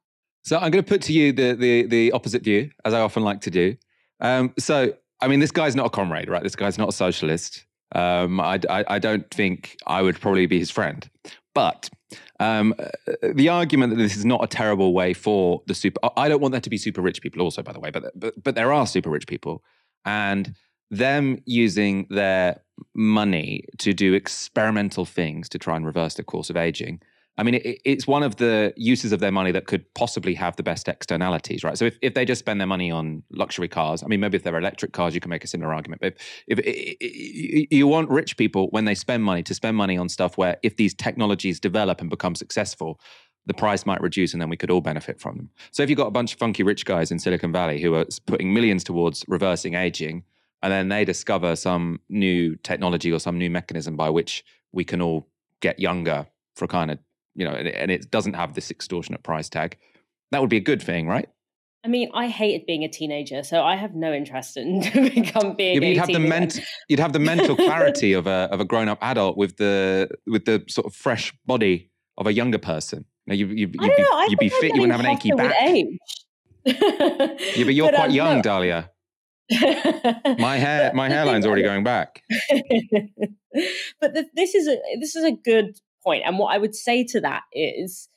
[0.46, 3.24] So I'm going to put to you the the the opposite view, as I often
[3.24, 3.76] like to do.
[4.20, 6.42] Um, so I mean, this guy's not a comrade, right?
[6.42, 7.66] This guy's not a socialist.
[7.94, 11.08] Um, I, I, I don't think I would probably be his friend.
[11.52, 11.90] But
[12.38, 12.74] um,
[13.22, 16.52] the argument that this is not a terrible way for the super, I don't want
[16.52, 18.86] there to be super rich people, also, by the way, but but but there are
[18.86, 19.64] super rich people,
[20.04, 20.54] and
[20.92, 22.60] them using their
[22.94, 27.00] money to do experimental things to try and reverse the course of aging
[27.38, 30.56] I mean, it, it's one of the uses of their money that could possibly have
[30.56, 31.76] the best externalities, right?
[31.76, 34.42] So if, if they just spend their money on luxury cars, I mean, maybe if
[34.42, 36.00] they're electric cars, you can make a similar argument.
[36.00, 36.14] But
[36.46, 40.38] if, if, you want rich people when they spend money to spend money on stuff
[40.38, 43.00] where if these technologies develop and become successful,
[43.44, 45.50] the price might reduce and then we could all benefit from them.
[45.70, 48.06] So if you've got a bunch of funky rich guys in Silicon Valley who are
[48.26, 50.24] putting millions towards reversing aging,
[50.62, 55.00] and then they discover some new technology or some new mechanism by which we can
[55.00, 55.28] all
[55.60, 56.98] get younger for kind of
[57.36, 59.76] you know, and, and it doesn't have this extortionate price tag,
[60.32, 61.28] that would be a good thing, right?
[61.84, 64.80] I mean, I hated being a teenager, so I have no interest in
[65.14, 65.80] become being.
[65.80, 66.58] Yeah, you'd have the ment-
[66.88, 70.46] you'd have the mental clarity of a of a grown up adult with the with
[70.46, 73.04] the sort of fresh body of a younger person.
[73.28, 74.74] Know, you, you, you'd, be, know, you'd be fit.
[74.74, 75.54] You wouldn't have an achy back.
[76.64, 78.42] yeah, but you're but, quite um, young, no.
[78.42, 78.90] Dahlia.
[80.38, 82.22] my hair, my hairline's already going back.
[84.00, 86.22] but the, this is a this is a good point.
[86.24, 88.08] And what I would say to that is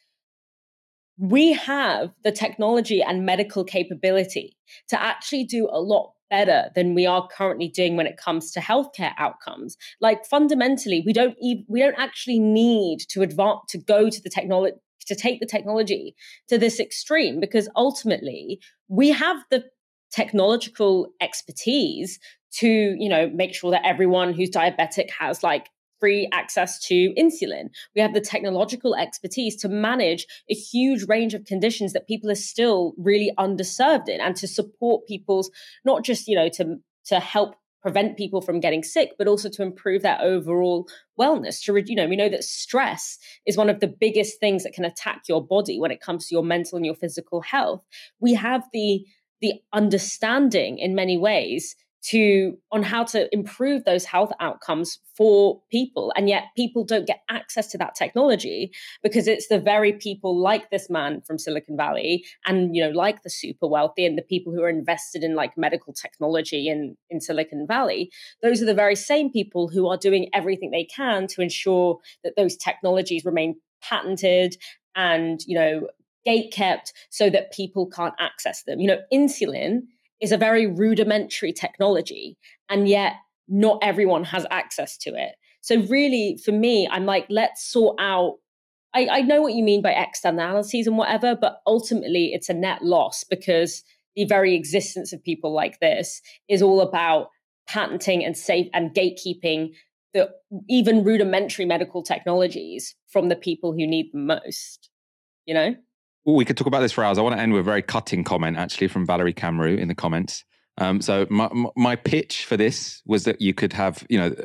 [1.17, 4.55] we have the technology and medical capability
[4.87, 8.59] to actually do a lot better than we are currently doing when it comes to
[8.59, 14.11] healthcare outcomes like fundamentally we don't even we don't actually need to advance to go
[14.11, 14.77] to the technology
[15.07, 16.15] to take the technology
[16.47, 18.59] to this extreme because ultimately
[18.89, 19.63] we have the
[20.11, 22.19] technological expertise
[22.51, 25.69] to you know make sure that everyone who's diabetic has like
[25.99, 27.69] free access to insulin.
[27.95, 32.35] We have the technological expertise to manage a huge range of conditions that people are
[32.35, 35.51] still really underserved in and to support people's
[35.85, 39.63] not just, you know, to to help prevent people from getting sick but also to
[39.63, 40.87] improve their overall
[41.19, 44.73] wellness to you know we know that stress is one of the biggest things that
[44.73, 47.85] can attack your body when it comes to your mental and your physical health
[48.19, 49.05] we have the
[49.41, 56.13] the understanding in many ways to on how to improve those health outcomes for people
[56.15, 58.71] and yet people don't get access to that technology
[59.03, 63.21] because it's the very people like this man from silicon valley and you know like
[63.23, 67.19] the super wealthy and the people who are invested in like medical technology in in
[67.21, 68.09] silicon valley.
[68.41, 72.35] Those are the very same people who are doing everything they can to ensure that
[72.35, 74.55] those technologies remain patented
[74.95, 75.87] and you know
[76.25, 78.79] gate kept so that people can't access them.
[78.79, 79.81] You know insulin
[80.21, 82.37] is a very rudimentary technology,
[82.69, 83.13] and yet
[83.47, 85.35] not everyone has access to it.
[85.61, 88.35] So, really, for me, I'm like, let's sort out.
[88.93, 92.83] I, I know what you mean by externalities and whatever, but ultimately, it's a net
[92.83, 93.83] loss because
[94.15, 97.27] the very existence of people like this is all about
[97.67, 99.69] patenting and safe and gatekeeping
[100.13, 100.29] the
[100.67, 104.89] even rudimentary medical technologies from the people who need them most.
[105.45, 105.75] You know?
[106.25, 107.17] We could talk about this for hours.
[107.17, 109.95] I want to end with a very cutting comment, actually, from Valerie Camroux in the
[109.95, 110.43] comments.
[110.77, 114.35] Um, so my my pitch for this was that you could have, you know,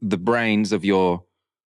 [0.00, 1.24] the brains of your,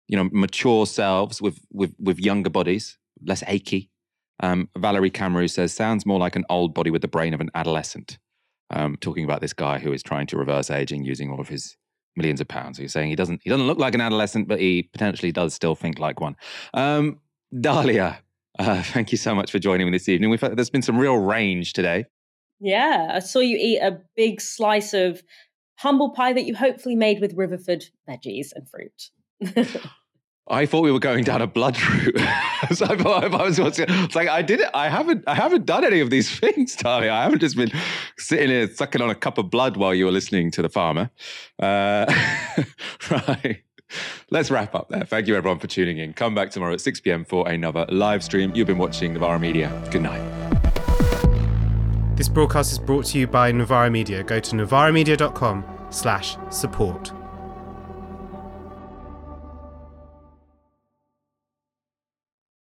[0.08, 3.89] you know, mature selves with with with younger bodies, less achy.
[4.43, 7.52] Um, Valerie Camroux says sounds more like an old body with the brain of an
[7.54, 8.18] adolescent.
[8.72, 11.76] um, talking about this guy who is trying to reverse aging using all of his
[12.16, 12.78] millions of pounds.
[12.78, 15.76] He's saying he doesn't he doesn't look like an adolescent, but he potentially does still
[15.76, 16.36] think like one.
[16.74, 17.20] Um,
[17.60, 18.20] Dahlia,
[18.60, 20.30] uh, thank you so much for joining me this evening.
[20.30, 22.06] We've there's been some real range today.
[22.60, 25.24] Yeah, I saw you eat a big slice of
[25.78, 29.82] humble pie that you hopefully made with Riverford veggies and fruit.
[30.47, 32.18] I thought we were going down a blood route.
[32.74, 34.70] so I thought I was, it's like I did it.
[34.74, 35.24] I haven't.
[35.26, 37.10] I haven't done any of these things, Tali.
[37.10, 37.72] I haven't just been
[38.18, 41.10] sitting here sucking on a cup of blood while you were listening to the farmer.
[41.58, 42.06] Uh,
[43.10, 43.64] right.
[44.30, 45.04] Let's wrap up there.
[45.04, 46.14] Thank you everyone for tuning in.
[46.14, 47.26] Come back tomorrow at 6 p.m.
[47.26, 48.52] for another live stream.
[48.56, 49.72] You've been watching Novara Media.
[49.92, 50.22] Good night.
[52.16, 54.24] This broadcast is brought to you by Novara Media.
[54.24, 57.12] Go to novaramedia.com slash support.